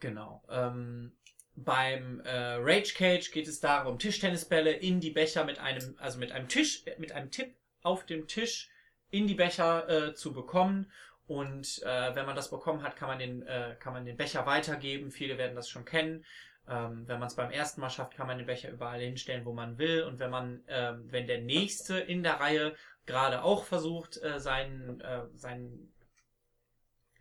genau. 0.00 0.42
Ähm, 0.50 1.16
beim 1.56 2.20
äh, 2.20 2.56
Rage 2.58 2.94
Cage 2.94 3.30
geht 3.32 3.48
es 3.48 3.60
darum, 3.60 3.98
Tischtennisbälle 3.98 4.72
in 4.72 5.00
die 5.00 5.10
Becher 5.10 5.44
mit 5.44 5.58
einem, 5.58 5.96
also 5.98 6.18
mit 6.18 6.30
einem 6.30 6.48
Tisch, 6.48 6.84
mit 6.98 7.12
einem 7.12 7.30
Tipp 7.30 7.54
auf 7.82 8.04
dem 8.04 8.28
Tisch 8.28 8.70
in 9.10 9.26
die 9.26 9.34
Becher 9.34 9.88
äh, 9.88 10.14
zu 10.14 10.32
bekommen. 10.32 10.92
Und 11.26 11.82
äh, 11.82 12.14
wenn 12.14 12.26
man 12.26 12.36
das 12.36 12.50
bekommen 12.50 12.82
hat, 12.82 12.96
kann 12.96 13.08
man 13.08 13.18
den, 13.18 13.42
äh, 13.46 13.74
kann 13.80 13.94
man 13.94 14.04
den 14.04 14.16
Becher 14.16 14.46
weitergeben. 14.46 15.10
Viele 15.10 15.38
werden 15.38 15.56
das 15.56 15.68
schon 15.68 15.84
kennen. 15.84 16.24
Ähm, 16.68 17.08
wenn 17.08 17.18
man 17.18 17.28
es 17.28 17.36
beim 17.36 17.50
ersten 17.50 17.80
Mal 17.80 17.90
schafft, 17.90 18.16
kann 18.16 18.26
man 18.26 18.38
den 18.38 18.46
Becher 18.46 18.70
überall 18.70 19.00
hinstellen, 19.00 19.44
wo 19.44 19.52
man 19.52 19.78
will. 19.78 20.02
Und 20.02 20.18
wenn 20.18 20.30
man, 20.30 20.62
ähm, 20.68 21.06
wenn 21.10 21.26
der 21.26 21.40
nächste 21.40 21.98
in 21.98 22.22
der 22.22 22.34
Reihe 22.34 22.76
gerade 23.06 23.42
auch 23.42 23.64
versucht, 23.64 24.22
äh, 24.22 24.38
seinen, 24.38 25.00
äh, 25.00 25.22
seinen 25.34 25.92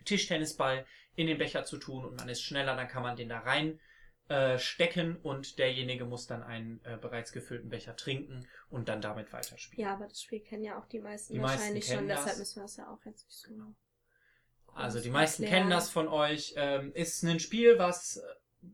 Tischtennisball 0.04 0.86
in 1.16 1.28
den 1.28 1.38
Becher 1.38 1.64
zu 1.64 1.78
tun 1.78 2.06
und 2.06 2.18
man 2.18 2.30
ist 2.30 2.44
schneller, 2.44 2.76
dann 2.76 2.88
kann 2.88 3.02
man 3.02 3.16
den 3.16 3.30
da 3.30 3.40
rein 3.40 3.80
äh, 4.28 4.58
stecken 4.58 5.18
und 5.18 5.60
derjenige 5.60 6.06
muss 6.06 6.26
dann 6.26 6.42
einen 6.42 6.82
äh, 6.84 6.98
bereits 6.98 7.32
gefüllten 7.32 7.70
Becher 7.70 7.96
trinken 7.96 8.48
und 8.70 8.90
dann 8.90 9.00
damit 9.02 9.32
weiterspielen. 9.32 9.86
Ja, 9.86 9.94
aber 9.94 10.08
das 10.08 10.22
Spiel 10.22 10.40
kennen 10.40 10.64
ja 10.64 10.80
auch 10.80 10.88
die 10.88 11.00
meisten 11.00 11.34
Die 11.34 11.40
meisten 11.40 11.60
wahrscheinlich 11.60 11.86
kennen 11.86 12.00
schon, 12.00 12.08
deshalb 12.08 12.30
das. 12.30 12.40
müssen 12.40 12.56
wir 12.56 12.64
das 12.64 12.78
ja 12.78 12.92
auch 12.92 13.06
jetzt 13.06 13.26
nicht 13.26 13.38
so 13.38 13.50
genau. 13.50 13.76
Also 14.74 15.00
die 15.00 15.12
meisten 15.12 15.44
erklären. 15.44 15.64
kennen 15.64 15.72
das 15.72 15.90
von 15.90 16.08
euch. 16.08 16.54
Ähm, 16.58 16.92
ist 16.94 17.22
ein 17.24 17.40
Spiel, 17.40 17.78
was, 17.78 18.18
äh, 18.18 18.68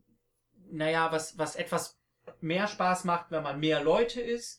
naja, 0.70 1.12
was, 1.12 1.36
was 1.36 1.54
etwas 1.54 1.98
mehr 2.40 2.66
Spaß 2.66 3.04
macht, 3.04 3.30
wenn 3.30 3.42
man 3.42 3.60
mehr 3.60 3.82
Leute 3.82 4.20
ist. 4.20 4.58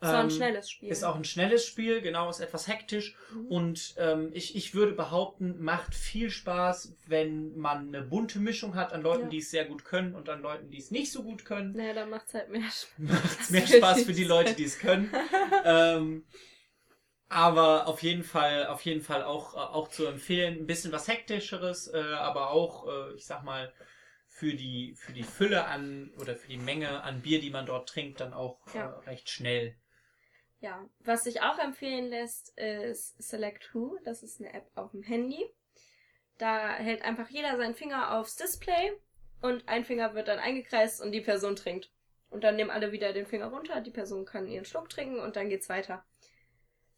Ist 0.00 0.08
auch 0.10 0.14
ein 0.14 0.24
Ähm, 0.26 0.30
schnelles 0.30 0.70
Spiel. 0.70 0.88
Ist 0.90 1.04
auch 1.04 1.16
ein 1.16 1.24
schnelles 1.24 1.66
Spiel, 1.66 2.00
genau, 2.00 2.30
ist 2.30 2.40
etwas 2.40 2.68
hektisch. 2.68 3.16
Mhm. 3.32 3.46
Und 3.46 3.94
ähm, 3.98 4.30
ich, 4.32 4.54
ich 4.54 4.74
würde 4.74 4.92
behaupten, 4.92 5.60
macht 5.60 5.94
viel 5.94 6.30
Spaß, 6.30 6.94
wenn 7.06 7.56
man 7.56 7.88
eine 7.88 8.02
bunte 8.02 8.38
Mischung 8.38 8.74
hat 8.76 8.92
an 8.92 9.02
Leuten, 9.02 9.24
Ja. 9.24 9.28
die 9.28 9.38
es 9.38 9.50
sehr 9.50 9.64
gut 9.64 9.84
können 9.84 10.14
und 10.14 10.28
an 10.28 10.40
Leuten, 10.42 10.70
die 10.70 10.78
es 10.78 10.90
nicht 10.92 11.10
so 11.10 11.22
gut 11.24 11.44
können. 11.44 11.72
Naja, 11.72 11.94
dann 11.94 12.10
macht's 12.10 12.32
halt 12.34 12.48
mehr 12.48 12.62
Spaß. 12.62 12.88
Macht 12.98 13.50
mehr 13.50 13.66
Spaß 13.66 14.02
für 14.04 14.12
die 14.12 14.24
Leute, 14.24 14.54
die 14.54 14.64
es 14.64 14.78
können. 14.78 15.12
ähm, 15.64 16.24
aber 17.28 17.86
auf 17.88 18.02
jeden 18.02 18.22
Fall, 18.24 18.66
auf 18.68 18.82
jeden 18.82 19.02
Fall 19.02 19.22
auch, 19.22 19.54
auch 19.54 19.88
zu 19.88 20.06
empfehlen. 20.06 20.58
Ein 20.60 20.66
bisschen 20.66 20.92
was 20.92 21.08
hektischeres, 21.08 21.88
äh, 21.92 21.98
aber 21.98 22.50
auch, 22.50 22.86
äh, 22.88 23.14
ich 23.16 23.26
sag 23.26 23.44
mal, 23.44 23.72
für 24.28 24.54
die, 24.54 24.94
für 24.96 25.12
die 25.12 25.24
Fülle 25.24 25.64
an 25.66 26.12
oder 26.20 26.36
für 26.36 26.48
die 26.48 26.56
Menge 26.58 27.02
an 27.02 27.22
Bier, 27.22 27.40
die 27.40 27.50
man 27.50 27.66
dort 27.66 27.88
trinkt, 27.88 28.20
dann 28.20 28.32
auch 28.32 28.60
Ja. 28.72 28.86
äh, 29.04 29.10
recht 29.10 29.28
schnell. 29.28 29.76
Ja, 30.60 30.88
was 31.00 31.24
sich 31.24 31.40
auch 31.40 31.58
empfehlen 31.58 32.08
lässt, 32.08 32.58
ist 32.58 33.22
Select 33.22 33.72
Who. 33.74 33.98
Das 34.04 34.22
ist 34.22 34.40
eine 34.40 34.52
App 34.52 34.70
auf 34.74 34.90
dem 34.90 35.02
Handy. 35.02 35.44
Da 36.36 36.74
hält 36.74 37.02
einfach 37.02 37.28
jeder 37.28 37.56
seinen 37.56 37.74
Finger 37.74 38.16
aufs 38.16 38.36
Display 38.36 38.92
und 39.40 39.68
ein 39.68 39.84
Finger 39.84 40.14
wird 40.14 40.28
dann 40.28 40.38
eingekreist 40.38 41.00
und 41.00 41.12
die 41.12 41.20
Person 41.20 41.56
trinkt. 41.56 41.92
Und 42.30 42.44
dann 42.44 42.56
nehmen 42.56 42.70
alle 42.70 42.92
wieder 42.92 43.12
den 43.12 43.26
Finger 43.26 43.46
runter, 43.46 43.80
die 43.80 43.90
Person 43.90 44.24
kann 44.24 44.48
ihren 44.48 44.64
Schluck 44.64 44.88
trinken 44.90 45.18
und 45.18 45.36
dann 45.36 45.48
geht's 45.48 45.68
weiter. 45.68 46.04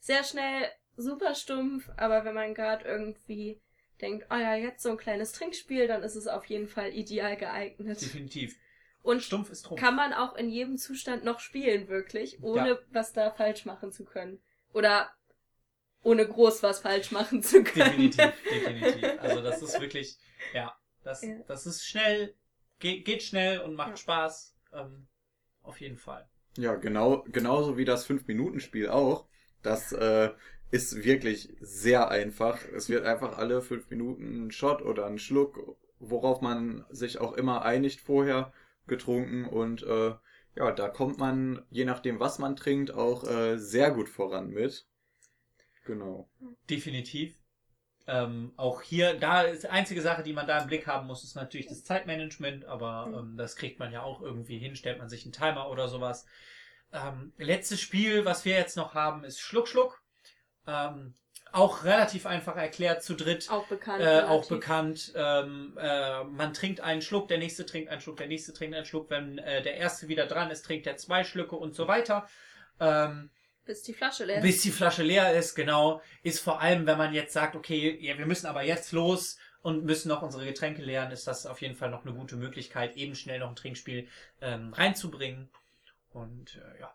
Sehr 0.01 0.25
schnell, 0.25 0.69
super 0.97 1.35
stumpf, 1.35 1.89
aber 1.97 2.25
wenn 2.25 2.35
man 2.35 2.55
gerade 2.55 2.85
irgendwie 2.85 3.61
denkt, 4.01 4.27
oh 4.31 4.37
ja, 4.37 4.55
jetzt 4.57 4.83
so 4.83 4.91
ein 4.91 4.97
kleines 4.97 5.33
Trinkspiel, 5.33 5.87
dann 5.87 6.03
ist 6.03 6.17
es 6.17 6.27
auf 6.27 6.47
jeden 6.47 6.67
Fall 6.67 6.93
ideal 6.95 7.37
geeignet. 7.37 8.01
Definitiv. 8.01 8.59
Und 9.03 9.23
Stumpf 9.23 9.51
ist 9.51 9.63
drum. 9.63 9.79
kann 9.79 9.97
man 9.97 10.13
auch 10.13 10.35
in 10.37 10.51
jedem 10.51 10.77
Zustand 10.77 11.25
noch 11.25 11.41
spielen, 11.41 11.89
wirklich, 11.89 12.43
ohne 12.43 12.69
Ja. 12.71 12.79
was 12.93 13.13
da 13.13 13.31
falsch 13.31 13.65
machen 13.65 13.93
zu 13.93 14.05
können. 14.05 14.41
Oder 14.75 15.11
ohne 16.03 16.27
groß 16.27 16.63
was 16.63 16.81
falsch 16.81 17.11
machen 17.11 17.43
zu 17.43 17.63
können. 17.65 18.11
Definitiv, 18.11 18.33
definitiv. 18.51 19.21
Also 19.21 19.41
das 19.43 19.63
ist 19.63 19.81
wirklich, 19.81 20.19
ja, 20.55 20.75
das, 21.03 21.23
Ja. 21.23 21.37
das 21.47 21.67
ist 21.67 21.85
schnell, 21.85 22.35
geht, 22.79 23.05
geht 23.05 23.23
schnell 23.23 23.61
und 23.61 23.75
macht 23.75 23.91
Ja. 23.91 23.97
Spaß. 23.97 24.55
Ähm, 24.73 25.07
auf 25.63 25.81
jeden 25.81 25.97
Fall. 25.97 26.29
Ja, 26.57 26.75
genau, 26.75 27.23
genauso 27.29 27.77
wie 27.79 27.85
das 27.85 28.07
5-Minuten-Spiel 28.07 28.89
auch. 28.89 29.27
Das 29.63 29.93
äh, 29.93 30.31
ist 30.71 31.03
wirklich 31.05 31.53
sehr 31.61 32.09
einfach. 32.11 32.59
Es 32.75 32.89
wird 32.89 33.05
einfach 33.05 33.37
alle 33.39 33.61
fünf 33.63 33.89
Minuten 33.91 34.47
ein 34.47 34.51
Shot 34.51 34.83
oder 34.83 35.07
ein 35.07 35.19
Schluck, 35.19 35.77
worauf 35.99 36.41
man 36.41 36.85
sich 36.91 37.19
auch 37.19 37.33
immer 37.35 37.63
einigt 37.63 38.01
vorher, 38.01 38.53
getrunken. 38.87 39.47
Und 39.47 39.83
äh, 39.83 40.15
ja, 40.57 40.73
da 40.73 40.89
kommt 40.89 41.19
man, 41.19 41.65
je 41.71 41.85
nachdem, 41.85 42.21
was 42.21 42.39
man 42.39 42.57
trinkt, 42.57 42.93
auch 42.93 43.25
äh, 43.25 43.57
sehr 43.59 43.91
gut 43.93 44.09
voran 44.09 44.51
mit. 44.51 44.87
Genau. 45.85 46.31
Definitiv. 46.69 47.37
Ähm, 48.07 48.53
auch 48.57 48.83
hier, 48.83 49.15
da 49.15 49.43
ist 49.43 49.65
die 49.65 49.69
einzige 49.69 50.03
Sache, 50.03 50.23
die 50.23 50.33
man 50.33 50.47
da 50.47 50.59
im 50.61 50.67
Blick 50.69 50.87
haben 50.87 51.07
muss, 51.07 51.25
ist 51.25 51.37
natürlich 51.37 51.69
das 51.69 51.85
Zeitmanagement, 51.85 52.65
aber 52.65 53.07
Mhm. 53.07 53.15
ähm, 53.15 53.37
das 53.37 53.57
kriegt 53.57 53.79
man 53.79 53.93
ja 53.93 54.03
auch 54.03 54.23
irgendwie 54.23 54.59
hin, 54.59 54.77
stellt 54.77 54.99
man 54.99 55.09
sich 55.09 55.25
einen 55.25 55.33
Timer 55.33 55.71
oder 55.71 55.89
sowas. 55.89 56.27
Ähm, 56.93 57.33
letztes 57.39 57.81
Spiel, 57.81 58.25
was 58.25 58.45
wir 58.45 58.55
jetzt 58.57 58.77
noch 58.77 58.95
haben, 58.95 59.25
ist 59.25 59.41
Schluck 59.41 59.69
Schluck. 59.69 60.03
Ähm, 60.67 61.15
auch 61.53 61.85
relativ 61.85 62.27
einfach 62.27 62.57
erklärt, 62.57 63.03
zu 63.03 63.15
dritt. 63.15 63.51
Auch 63.51 63.67
bekannt. 63.67 64.03
Äh, 64.03 64.23
auch 64.23 64.47
bekannt. 64.49 65.13
Ähm, 65.17 65.77
äh, 65.81 66.25
man 66.25 66.55
trinkt 66.55 66.81
einen 66.81 67.03
Schluck, 67.03 67.29
der 67.29 67.39
nächste 67.39 67.67
trinkt 67.67 67.91
einen 67.91 68.01
Schluck, 68.01 68.17
der 68.17 68.29
nächste 68.29 68.53
trinkt 68.53 68.77
einen 68.77 68.87
Schluck. 68.87 69.11
Wenn 69.11 69.39
äh, 69.39 69.63
der 69.63 69.77
erste 69.77 70.09
wieder 70.09 70.27
dran 70.27 70.51
ist, 70.51 70.65
trinkt 70.65 70.87
er 70.87 70.97
zwei 70.97 71.25
Schlücke 71.25 71.57
und 71.57 71.75
so 71.75 71.89
weiter. 71.89 72.29
Ähm, 72.79 73.31
Bis 73.65 73.83
die 73.83 73.93
Flasche 73.93 74.25
leer 74.25 74.37
ist. 74.39 74.43
bis 74.43 74.63
die 74.63 74.71
Flasche 74.71 75.03
leer 75.03 75.35
ist, 75.35 75.55
genau. 75.55 76.03
Ist 76.23 76.41
vor 76.41 76.61
allem, 76.61 76.87
wenn 76.87 76.99
man 76.99 77.13
jetzt 77.13 77.33
sagt, 77.33 77.57
okay, 77.57 77.99
ja, 78.01 78.17
wir 78.19 78.27
müssen 78.27 78.47
aber 78.47 78.63
jetzt 78.63 78.93
los 78.93 79.39
und 79.63 79.85
müssen 79.85 80.09
noch 80.09 80.23
unsere 80.23 80.45
Getränke 80.45 80.83
leeren, 80.83 81.11
ist 81.11 81.27
das 81.27 81.47
auf 81.47 81.61
jeden 81.61 81.75
Fall 81.75 81.91
noch 81.91 82.05
eine 82.05 82.15
gute 82.15 82.37
Möglichkeit, 82.37 82.97
eben 82.97 83.15
schnell 83.15 83.41
noch 83.41 83.49
ein 83.49 83.57
Trinkspiel 83.57 84.09
ähm, 84.41 84.73
reinzubringen. 84.73 85.51
Und 86.13 86.57
äh, 86.57 86.81
ja. 86.81 86.95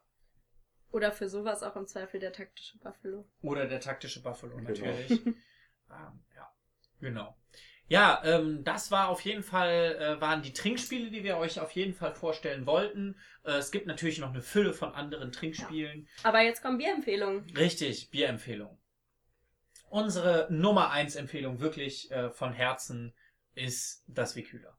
Oder 0.95 1.11
für 1.11 1.27
sowas 1.27 1.61
auch 1.61 1.75
im 1.75 1.87
Zweifel 1.87 2.21
der 2.21 2.31
taktische 2.31 2.77
Buffalo. 2.77 3.27
Oder 3.41 3.67
der 3.67 3.81
taktische 3.81 4.23
Buffalo 4.23 4.55
Genau. 4.55 4.69
natürlich. 4.69 5.11
ähm, 5.25 5.35
ja, 6.33 6.49
genau. 7.01 7.35
Ja, 7.89 8.21
ähm, 8.23 8.63
das 8.63 8.91
war 8.91 9.09
auf 9.09 9.19
jeden 9.19 9.43
Fall, 9.43 9.97
äh, 9.99 10.21
waren 10.21 10.41
die 10.41 10.53
Trinkspiele, 10.53 11.11
die 11.11 11.25
wir 11.25 11.35
euch 11.35 11.59
auf 11.59 11.71
jeden 11.71 11.93
Fall 11.93 12.15
vorstellen 12.15 12.65
wollten. 12.65 13.19
Äh, 13.43 13.57
es 13.57 13.71
gibt 13.71 13.87
natürlich 13.87 14.19
noch 14.19 14.29
eine 14.29 14.41
Fülle 14.41 14.71
von 14.71 14.93
anderen 14.93 15.33
Trinkspielen. 15.33 16.07
Aber 16.23 16.39
jetzt 16.39 16.61
kommen 16.61 16.77
Bierempfehlungen. 16.77 17.43
Richtig, 17.57 18.09
Bierempfehlung. 18.09 18.79
Unsere 19.89 20.47
Nummer 20.49 20.91
1 20.91 21.17
Empfehlung 21.17 21.59
wirklich 21.59 22.09
äh, 22.09 22.29
von 22.29 22.53
Herzen 22.53 23.13
ist 23.53 24.05
das 24.07 24.37
Wickhüler. 24.37 24.77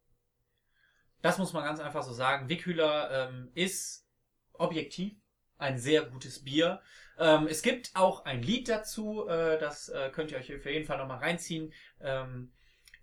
Das 1.21 1.37
muss 1.37 1.53
man 1.53 1.65
ganz 1.65 1.79
einfach 1.79 2.05
so 2.05 2.15
sagen. 2.15 2.49
Wickhüler 2.49 3.29
ähm, 3.29 3.51
ist 3.55 4.09
objektiv 4.55 5.21
ein 5.59 5.79
sehr 5.79 6.03
gutes 6.03 6.45
Bier. 6.45 6.81
Ähm, 7.19 7.47
es 7.49 7.62
gibt 7.62 7.90
auch 7.95 8.25
ein 8.25 8.42
Lied 8.42 8.69
dazu, 8.69 9.27
äh, 9.27 9.59
das 9.59 9.88
äh, 9.88 10.11
könnt 10.11 10.33
ihr 10.33 10.38
euch 10.38 10.55
auf 10.55 10.66
jeden 10.66 10.85
Fall 10.85 10.99
nochmal 10.99 11.19
reinziehen. 11.19 11.73
Ähm, 12.01 12.53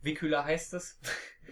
Wickhüler 0.02 0.46
heißt 0.46 0.74
es. 0.74 1.00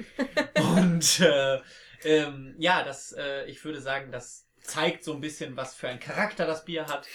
Und 0.78 1.20
äh, 1.20 1.60
ähm, 2.04 2.56
ja, 2.58 2.84
das, 2.84 3.14
äh, 3.14 3.46
ich 3.46 3.64
würde 3.64 3.82
sagen, 3.82 4.12
das 4.12 4.48
zeigt 4.62 5.04
so 5.04 5.14
ein 5.14 5.22
bisschen, 5.22 5.58
was 5.58 5.76
für 5.76 5.88
ein 5.88 6.00
Charakter 6.00 6.46
das 6.46 6.66
Bier 6.66 6.88
hat. 6.88 7.08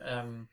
Ähm, 0.00 0.48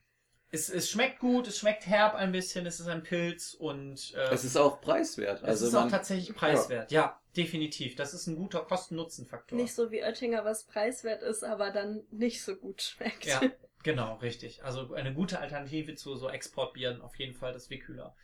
es, 0.50 0.70
es 0.70 0.90
schmeckt 0.90 1.20
gut, 1.20 1.48
es 1.48 1.58
schmeckt 1.60 1.86
herb 1.88 2.16
ein 2.16 2.32
bisschen, 2.32 2.66
es 2.66 2.80
ist 2.80 2.88
ein 2.88 3.04
Pilz 3.04 3.54
und 3.54 4.14
äh, 4.16 4.34
Es 4.34 4.44
ist 4.46 4.56
auch 4.56 4.80
preiswert. 4.80 5.40
es 5.40 5.44
Also 5.44 5.68
ist 5.68 5.76
auch 5.76 5.82
man, 5.82 5.90
tatsächlich 5.90 6.36
preiswert. 6.36 6.92
Ja. 6.92 7.20
definitiv. 7.36 7.96
Das 7.96 8.14
ist 8.14 8.28
ein 8.28 8.36
guter 8.36 8.62
Kosten-Nutzen-Faktor. 8.62 9.58
Nicht 9.58 9.74
so 9.76 9.92
wie 9.92 10.02
Oettinger, 10.02 10.46
was 10.46 10.66
preiswert 10.66 11.22
ist, 11.22 11.44
aber 11.44 11.72
dann 11.72 12.04
nicht 12.12 12.42
so 12.44 12.56
gut 12.56 12.82
schmeckt. 12.82 13.26
Ja, 13.26 13.42
genau, 13.84 14.16
richtig. 14.16 14.64
Also 14.64 14.94
eine 14.94 15.14
gute 15.14 15.40
Alternative 15.40 15.96
zu 15.96 16.16
so 16.16 16.30
Exportbieren, 16.30 17.02
auf 17.02 17.16
jeden 17.18 17.34
Fall 17.36 17.54
das 17.54 17.70
Wickhüler. 17.70 18.16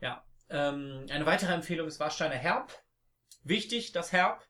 Ja. 0.00 0.24
Ähm, 0.50 1.06
eine 1.08 1.24
weitere 1.24 1.54
Empfehlung 1.54 1.86
ist 1.86 2.00
Warsteiner 2.00 2.34
Herb. 2.34 2.72
Wichtig, 3.44 3.92
das 3.92 4.12
Herb. 4.12 4.44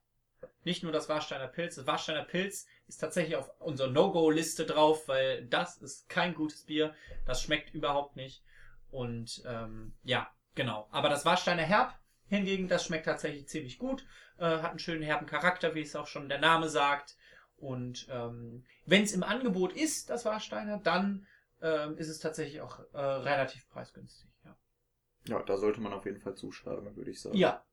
Nicht 0.64 0.82
nur 0.82 0.92
das 0.92 1.08
Warsteiner 1.08 1.48
Pilz. 1.48 1.76
Das 1.76 1.86
Warsteiner 1.86 2.24
Pilz 2.24 2.66
ist 2.86 2.98
tatsächlich 2.98 3.36
auf 3.36 3.50
unserer 3.60 3.90
No-Go-Liste 3.90 4.66
drauf, 4.66 5.08
weil 5.08 5.46
das 5.46 5.78
ist 5.78 6.08
kein 6.08 6.34
gutes 6.34 6.64
Bier. 6.64 6.94
Das 7.26 7.42
schmeckt 7.42 7.74
überhaupt 7.74 8.16
nicht. 8.16 8.44
Und 8.90 9.42
ähm, 9.46 9.94
ja, 10.02 10.28
genau. 10.54 10.88
Aber 10.90 11.08
das 11.08 11.24
Warsteiner 11.24 11.62
Herb 11.62 11.98
hingegen, 12.26 12.68
das 12.68 12.84
schmeckt 12.84 13.06
tatsächlich 13.06 13.48
ziemlich 13.48 13.78
gut. 13.78 14.06
Äh, 14.38 14.44
hat 14.44 14.70
einen 14.70 14.78
schönen 14.78 15.02
herben 15.02 15.26
Charakter, 15.26 15.74
wie 15.74 15.82
es 15.82 15.96
auch 15.96 16.06
schon 16.06 16.28
der 16.28 16.38
Name 16.40 16.68
sagt. 16.68 17.16
Und 17.56 18.06
ähm, 18.10 18.64
wenn 18.84 19.02
es 19.02 19.12
im 19.12 19.22
Angebot 19.22 19.72
ist, 19.72 20.10
das 20.10 20.24
Warsteiner, 20.24 20.78
dann 20.78 21.26
ähm, 21.62 21.96
ist 21.96 22.08
es 22.08 22.18
tatsächlich 22.18 22.60
auch 22.60 22.80
äh, 22.92 22.98
relativ 22.98 23.68
preisgünstig. 23.68 24.28
Ja. 24.44 24.56
Ja, 25.26 25.42
da 25.42 25.56
sollte 25.56 25.80
man 25.80 25.92
auf 25.92 26.04
jeden 26.04 26.20
Fall 26.20 26.34
zuschlagen, 26.34 26.94
würde 26.96 27.10
ich 27.10 27.20
sagen. 27.20 27.36
Ja. 27.36 27.64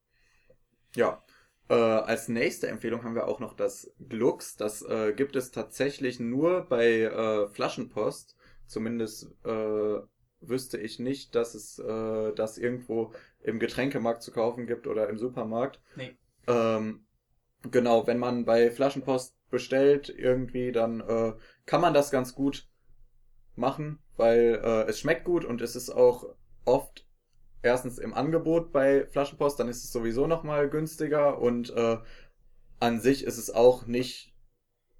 Ja. 0.95 1.23
Äh, 1.71 1.73
als 1.73 2.27
nächste 2.27 2.67
Empfehlung 2.67 3.05
haben 3.05 3.15
wir 3.15 3.29
auch 3.29 3.39
noch 3.39 3.53
das 3.53 3.93
Glux. 4.09 4.57
Das 4.57 4.81
äh, 4.81 5.13
gibt 5.13 5.37
es 5.37 5.51
tatsächlich 5.51 6.19
nur 6.19 6.65
bei 6.67 7.03
äh, 7.03 7.47
Flaschenpost. 7.47 8.35
Zumindest 8.67 9.31
äh, 9.45 9.99
wüsste 10.41 10.77
ich 10.77 10.99
nicht, 10.99 11.33
dass 11.33 11.55
es 11.55 11.79
äh, 11.79 12.33
das 12.33 12.57
irgendwo 12.57 13.13
im 13.41 13.57
Getränkemarkt 13.57 14.21
zu 14.21 14.33
kaufen 14.33 14.67
gibt 14.67 14.85
oder 14.85 15.07
im 15.07 15.17
Supermarkt. 15.17 15.79
Nee. 15.95 16.17
Ähm, 16.45 17.05
genau, 17.63 18.05
wenn 18.05 18.19
man 18.19 18.43
bei 18.43 18.69
Flaschenpost 18.69 19.37
bestellt 19.49 20.09
irgendwie, 20.09 20.73
dann 20.73 20.99
äh, 20.99 21.33
kann 21.65 21.79
man 21.79 21.93
das 21.93 22.11
ganz 22.11 22.35
gut 22.35 22.67
machen, 23.55 23.99
weil 24.17 24.55
es 24.87 24.99
schmeckt 24.99 25.25
gut 25.25 25.45
und 25.45 25.61
es 25.61 25.75
ist 25.75 25.89
auch 25.89 26.35
oft 26.65 27.05
erstens 27.63 27.97
im 27.97 28.13
Angebot 28.13 28.71
bei 28.71 29.05
Flaschenpost, 29.07 29.59
dann 29.59 29.67
ist 29.67 29.83
es 29.83 29.91
sowieso 29.91 30.27
nochmal 30.27 30.69
günstiger 30.69 31.39
und 31.39 31.69
äh, 31.75 31.97
an 32.79 32.99
sich 32.99 33.23
ist 33.23 33.37
es 33.37 33.49
auch 33.51 33.85
nicht 33.85 34.33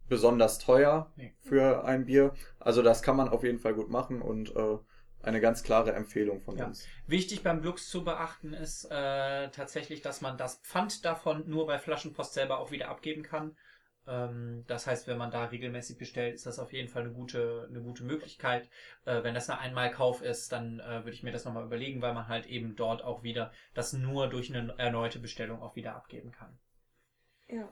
besonders 0.07 0.59
teuer 0.59 1.11
Nee. 1.15 1.33
für 1.39 1.85
ein 1.85 2.05
Bier. 2.05 2.33
Also 2.59 2.81
das 2.81 3.01
kann 3.01 3.15
man 3.15 3.29
auf 3.29 3.43
jeden 3.43 3.59
Fall 3.59 3.73
gut 3.73 3.89
machen 3.89 4.21
und 4.21 4.55
äh, 4.55 4.77
eine 5.23 5.39
ganz 5.39 5.63
klare 5.63 5.93
Empfehlung 5.93 6.41
von 6.41 6.57
Ja. 6.57 6.65
uns. 6.67 6.85
Wichtig 7.07 7.43
beim 7.43 7.61
Glux 7.61 7.89
zu 7.89 8.03
beachten 8.03 8.53
ist 8.53 8.85
äh, 8.85 9.49
tatsächlich, 9.49 10.01
dass 10.01 10.21
man 10.21 10.37
das 10.37 10.57
Pfand 10.57 11.05
davon 11.05 11.43
nur 11.47 11.65
bei 11.67 11.79
Flaschenpost 11.79 12.33
selber 12.33 12.59
auch 12.59 12.71
wieder 12.71 12.89
abgeben 12.89 13.23
kann. 13.23 13.55
Ähm, 14.07 14.63
das 14.67 14.87
heißt, 14.87 15.07
wenn 15.07 15.17
man 15.17 15.31
da 15.31 15.45
regelmäßig 15.45 15.97
bestellt, 15.97 16.35
ist 16.35 16.45
das 16.45 16.59
auf 16.59 16.73
jeden 16.73 16.89
Fall 16.89 17.03
eine 17.03 17.11
gute, 17.11 17.67
eine 17.69 17.81
gute 17.81 18.03
Möglichkeit. 18.03 18.69
Äh, 19.05 19.23
wenn 19.23 19.33
das 19.33 19.49
ein 19.49 19.59
Einmalkauf 19.59 20.21
ist, 20.21 20.51
dann 20.51 20.79
äh, 20.79 21.03
würde 21.03 21.11
ich 21.11 21.23
mir 21.23 21.31
das 21.31 21.45
nochmal 21.45 21.65
überlegen, 21.65 22.01
weil 22.01 22.13
man 22.13 22.27
halt 22.27 22.47
eben 22.47 22.75
dort 22.75 23.03
auch 23.03 23.23
wieder 23.23 23.51
das 23.73 23.93
nur 23.93 24.29
durch 24.29 24.53
eine 24.53 24.73
erneute 24.77 25.19
Bestellung 25.19 25.61
auch 25.61 25.75
wieder 25.75 25.95
abgeben 25.95 26.31
kann. 26.31 26.57
Ja. 27.47 27.69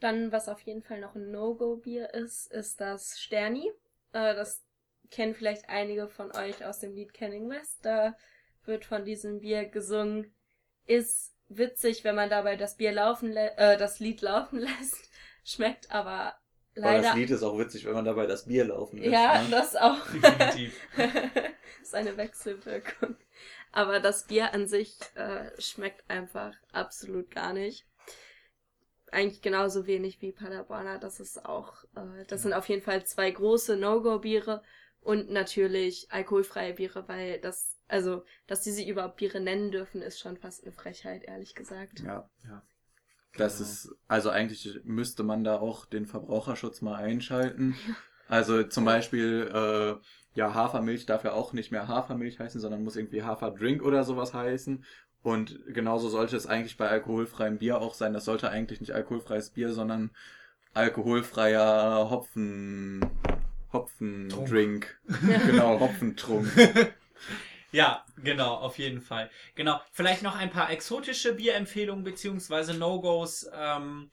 Dann, 0.00 0.30
was 0.30 0.48
auf 0.48 0.60
jeden 0.60 0.82
Fall 0.82 1.00
noch 1.00 1.14
ein 1.14 1.30
No-Go-Bier 1.30 2.14
ist, 2.14 2.52
ist 2.52 2.80
das 2.80 3.18
Sterni. 3.18 3.70
Äh, 4.12 4.34
das 4.34 4.64
kennen 5.10 5.34
vielleicht 5.34 5.68
einige 5.68 6.08
von 6.08 6.34
euch 6.34 6.64
aus 6.64 6.80
dem 6.80 6.94
Lied 6.94 7.14
Canning 7.14 7.48
West. 7.48 7.84
Da 7.84 8.16
wird 8.64 8.84
von 8.84 9.04
diesem 9.04 9.40
Bier 9.40 9.64
gesungen. 9.64 10.34
Ist 10.86 11.34
witzig, 11.48 12.04
wenn 12.04 12.14
man 12.14 12.30
dabei 12.30 12.56
das 12.56 12.76
Bier 12.76 12.92
laufen 12.92 13.36
äh, 13.36 13.76
das 13.76 14.00
Lied 14.00 14.20
laufen 14.20 14.58
lässt. 14.80 15.07
Schmeckt 15.48 15.90
aber 15.90 16.34
Aber 16.76 16.92
leider. 16.92 17.02
das 17.02 17.14
Lied 17.14 17.30
ist 17.30 17.42
auch 17.42 17.58
witzig, 17.58 17.86
wenn 17.86 17.94
man 17.94 18.04
dabei 18.04 18.26
das 18.26 18.44
Bier 18.44 18.66
laufen 18.66 18.98
lässt. 18.98 19.12
ja, 19.12 19.42
ne? 19.42 19.48
das 19.50 19.74
auch. 19.76 20.06
Definitiv. 20.12 20.78
ist 21.82 21.94
eine 21.94 22.16
Wechselwirkung. 22.18 23.16
Aber 23.72 23.98
das 23.98 24.26
Bier 24.26 24.52
an 24.52 24.66
sich 24.66 24.98
äh, 25.14 25.50
schmeckt 25.58 26.08
einfach 26.10 26.54
absolut 26.72 27.30
gar 27.30 27.52
nicht. 27.54 27.86
Eigentlich 29.10 29.40
genauso 29.40 29.86
wenig 29.86 30.20
wie 30.20 30.32
Paderborner. 30.32 30.98
Das 30.98 31.18
ist 31.18 31.46
auch, 31.46 31.84
äh, 31.96 32.24
das 32.26 32.42
sind 32.42 32.52
auf 32.52 32.68
jeden 32.68 32.82
Fall 32.82 33.06
zwei 33.06 33.30
große 33.30 33.76
No-Go-Biere 33.76 34.62
und 35.00 35.30
natürlich 35.30 36.08
alkoholfreie 36.10 36.74
Biere, 36.74 37.08
weil 37.08 37.40
das, 37.40 37.78
also, 37.88 38.22
dass 38.46 38.60
die 38.60 38.70
sich 38.70 38.86
überhaupt 38.86 39.16
Biere 39.16 39.40
nennen 39.40 39.70
dürfen, 39.70 40.02
ist 40.02 40.20
schon 40.20 40.36
fast 40.36 40.64
eine 40.64 40.72
Frechheit, 40.72 41.24
ehrlich 41.24 41.54
gesagt. 41.54 42.00
Ja. 42.00 42.28
Ja. 42.44 42.62
Das 43.36 43.58
Genau. 43.58 43.68
ist, 43.68 43.94
also 44.08 44.30
eigentlich 44.30 44.80
müsste 44.84 45.22
man 45.22 45.44
da 45.44 45.58
auch 45.60 45.84
den 45.86 46.06
Verbraucherschutz 46.06 46.80
mal 46.82 46.96
einschalten. 46.96 47.76
Also 48.30 48.62
zum 48.62 48.84
Beispiel, 48.84 49.50
äh, 49.54 49.94
ja, 50.38 50.52
Hafermilch 50.52 51.06
darf 51.06 51.24
ja 51.24 51.32
auch 51.32 51.54
nicht 51.54 51.72
mehr 51.72 51.88
Hafermilch 51.88 52.38
heißen, 52.38 52.60
sondern 52.60 52.84
muss 52.84 52.94
irgendwie 52.94 53.22
Haferdrink 53.22 53.82
oder 53.82 54.04
sowas 54.04 54.34
heißen. 54.34 54.84
Und 55.22 55.58
genauso 55.68 56.10
sollte 56.10 56.36
es 56.36 56.46
eigentlich 56.46 56.76
bei 56.76 56.90
alkoholfreiem 56.90 57.56
Bier 57.56 57.80
auch 57.80 57.94
sein. 57.94 58.12
Das 58.12 58.26
sollte 58.26 58.50
eigentlich 58.50 58.82
nicht 58.82 58.92
alkoholfreies 58.92 59.48
Bier, 59.50 59.72
sondern 59.72 60.10
alkoholfreier 60.74 62.10
Hopfen, 62.10 63.00
Hopfendrink. 63.72 65.00
genau, 65.46 65.80
Hopfentrunk. 65.80 66.48
Ja, 67.70 68.04
genau, 68.22 68.54
auf 68.54 68.78
jeden 68.78 69.02
Fall. 69.02 69.30
Genau. 69.54 69.80
Vielleicht 69.92 70.22
noch 70.22 70.34
ein 70.34 70.50
paar 70.50 70.70
exotische 70.70 71.34
Bierempfehlungen 71.34 72.04
beziehungsweise 72.04 72.74
No-Gos. 72.74 73.48
Ähm, 73.54 74.10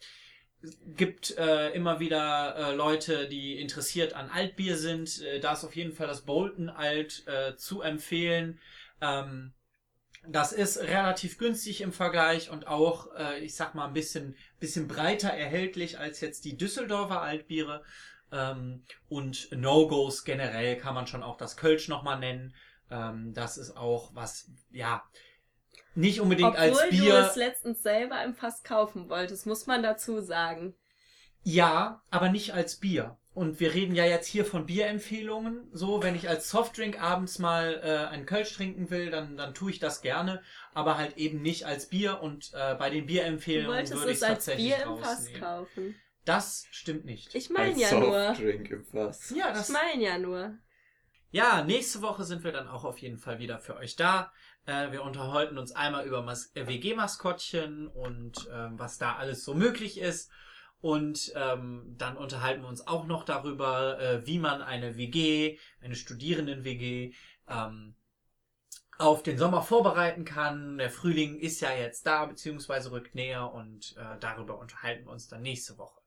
gibt 0.88 1.38
äh, 1.38 1.70
immer 1.72 2.00
wieder 2.00 2.56
äh, 2.56 2.76
Leute, 2.76 3.28
die 3.28 3.60
interessiert 3.60 4.14
an 4.14 4.30
Altbier 4.30 4.78
sind. 4.78 5.22
Äh, 5.22 5.40
da 5.40 5.54
ist 5.54 5.64
auf 5.64 5.76
jeden 5.76 5.94
Fall 5.94 6.08
das 6.08 6.22
Bolton 6.26 6.70
Alt 6.70 7.24
äh, 7.28 7.56
zu 7.56 7.82
empfehlen. 7.82 8.60
Ähm, 9.02 9.54
das 10.28 10.52
ist 10.52 10.78
relativ 10.80 11.38
günstig 11.38 11.82
im 11.82 11.94
Vergleich 11.94 12.50
und 12.50 12.68
auch, 12.68 13.14
äh, 13.16 13.40
ich 13.40 13.56
sag 13.56 13.76
mal, 13.76 13.86
ein 13.86 13.94
bisschen, 13.94 14.36
bisschen 14.60 14.88
breiter 14.88 15.30
erhältlich 15.30 16.00
als 16.00 16.20
jetzt 16.20 16.46
die 16.46 16.58
Düsseldorfer 16.58 17.22
Altbiere. 17.22 17.84
Ähm, 18.32 18.84
und 19.08 19.50
No-Gos 19.52 20.26
generell 20.26 20.78
kann 20.78 20.96
man 20.96 21.08
schon 21.08 21.24
auch 21.24 21.38
das 21.38 21.58
Kölsch 21.58 21.88
nochmal 21.88 22.20
nennen. 22.20 22.56
Ähm, 22.92 23.34
das 23.34 23.58
ist 23.58 23.76
auch 23.76 24.12
was, 24.14 24.50
ja, 24.72 25.04
nicht 25.96 26.20
unbedingt 26.20 26.50
Obwohl 26.50 26.62
als 26.62 26.82
du 26.82 26.90
Bier. 26.90 27.28
es 27.30 27.36
letztens 27.36 27.82
selber 27.82 28.24
im 28.24 28.36
Fass 28.36 28.64
kaufen 28.64 29.10
wolltest, 29.10 29.46
muss 29.46 29.66
man 29.66 29.82
dazu 29.82 30.22
sagen. 30.22 30.76
Ja, 31.44 32.02
aber 32.10 32.30
nicht 32.30 32.54
als 32.54 32.76
Bier. 32.78 33.18
Und 33.34 33.60
wir 33.60 33.74
reden 33.74 33.96
ja 33.96 34.06
jetzt 34.06 34.28
hier 34.28 34.46
von 34.46 34.66
Bierempfehlungen. 34.66 35.70
So, 35.74 36.02
wenn 36.02 36.16
ich 36.16 36.30
als 36.30 36.50
Softdrink 36.50 37.02
abends 37.02 37.38
mal 37.38 37.82
äh, 37.84 38.10
einen 38.14 38.26
Kölsch 38.26 38.54
trinken 38.56 38.90
will, 38.90 39.10
dann, 39.10 39.36
dann 39.36 39.54
tue 39.54 39.72
ich 39.72 39.80
das 39.80 40.02
gerne, 40.02 40.42
aber 40.74 40.98
halt 40.98 41.18
eben 41.18 41.42
nicht 41.42 41.66
als 41.66 41.88
Bier. 41.88 42.22
Und 42.22 42.52
äh, 42.54 42.76
bei 42.76 42.90
den 42.90 43.02
Du 43.02 43.08
Bierempfehlungen 43.08 43.76
wolltest 43.76 43.94
würde 43.94 44.12
ich 44.12 44.18
es 44.18 44.24
es 44.24 44.30
als 44.30 44.46
tatsächlich 44.46 44.76
Bier 44.76 44.86
im 44.86 44.98
Fass 44.98 45.34
kaufen. 45.38 45.96
Das 46.24 46.66
stimmt 46.72 47.06
nicht. 47.06 47.36
Ich 47.36 47.50
meine 47.50 47.78
ja 47.78 47.94
nur. 48.00 48.28
Softdrink 48.28 48.70
im 48.72 48.86
Fass. 48.86 49.34
ja, 49.36 49.50
Ich 49.50 49.58
das, 49.58 49.70
meine 49.70 50.02
ja 50.02 50.18
nur. 50.18 50.58
Ja, 51.32 51.64
nächste 51.64 52.02
Woche 52.02 52.24
sind 52.24 52.44
wir 52.44 52.52
dann 52.52 52.68
auch 52.68 52.84
auf 52.84 53.00
jeden 53.00 53.18
Fall 53.18 53.40
wieder 53.40 53.60
für 53.60 53.76
euch 53.76 53.96
da. 53.96 54.32
Äh, 54.66 54.92
wir 54.92 55.04
unterhalten 55.04 55.58
uns 55.58 55.72
einmal 55.72 56.06
über 56.06 56.22
Mas 56.22 56.56
äh, 56.56 56.68
WG-Maskottchen 56.68 57.88
und 57.88 58.50
ähm, 58.54 58.80
was 58.80 58.98
da 58.98 59.16
alles 59.16 59.44
so 59.44 59.54
möglich 59.54 60.00
ist. 60.00 60.32
Und 60.82 61.34
ähm, 61.36 61.96
dann 61.98 62.16
unterhalten 62.16 62.62
wir 62.62 62.70
uns 62.70 62.86
auch 62.86 63.06
noch 63.06 63.24
darüber, 63.24 64.00
äh, 64.00 64.28
wie 64.28 64.40
man 64.40 64.62
eine 64.62 64.98
WG, 64.98 65.58
eine 65.82 65.96
Studierenden-WG, 65.96 67.14
ähm, 67.48 67.96
auf 68.98 69.24
den 69.24 69.38
Sommer 69.38 69.62
vorbereiten 69.62 70.26
kann. 70.26 70.78
Der 70.78 70.90
Frühling 70.90 71.38
ist 71.40 71.60
ja 71.62 71.74
jetzt 71.74 72.06
da, 72.06 72.26
beziehungsweise 72.26 72.92
rückt 72.92 73.16
näher 73.16 73.52
und 73.52 73.96
äh, 73.98 74.18
darüber 74.20 74.58
unterhalten 74.60 75.06
wir 75.06 75.12
uns 75.12 75.28
dann 75.28 75.42
nächste 75.42 75.78
Woche. 75.78 76.00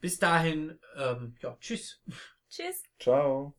Bis 0.00 0.18
dahin, 0.18 0.78
ähm, 0.96 1.36
ja, 1.40 1.56
tschüss. 1.60 2.02
Tschüss. 2.48 2.82
Ciao. 2.98 3.57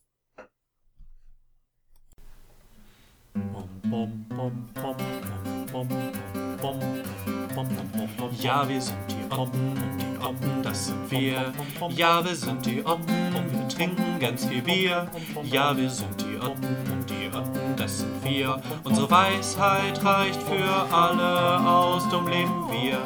Ja, 8.40 8.68
wir 8.68 8.80
sind 8.80 8.96
die 9.08 9.34
Oppen 9.34 9.70
und 9.70 10.00
die 10.00 10.24
Oppen, 10.24 10.62
das 10.62 10.86
sind 10.86 11.10
wir. 11.10 11.52
Ja, 11.90 12.24
wir 12.24 12.34
sind 12.34 12.64
die 12.64 12.84
Oppen 12.84 13.34
und 13.34 13.52
wir 13.52 13.68
trinken 13.68 14.18
ganz 14.18 14.46
viel 14.46 14.62
Bier. 14.62 15.06
Ja, 15.44 15.76
wir 15.76 15.90
sind 15.90 16.20
die 16.20 16.36
Oppen 16.38 16.76
und 16.92 17.10
die 17.10 17.28
Oppen, 17.36 17.76
das 17.76 17.98
sind 17.98 18.24
wir. 18.24 18.60
Unsere 18.84 19.10
Weisheit 19.10 20.04
reicht 20.04 20.42
für 20.42 20.94
alle 20.94 21.60
aus, 21.68 22.08
drum 22.08 22.28
leben 22.28 22.68
wir. 22.70 22.98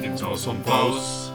Nimm's 0.00 0.22
aus 0.22 0.46
und 0.46 0.66
raus. 0.68 1.27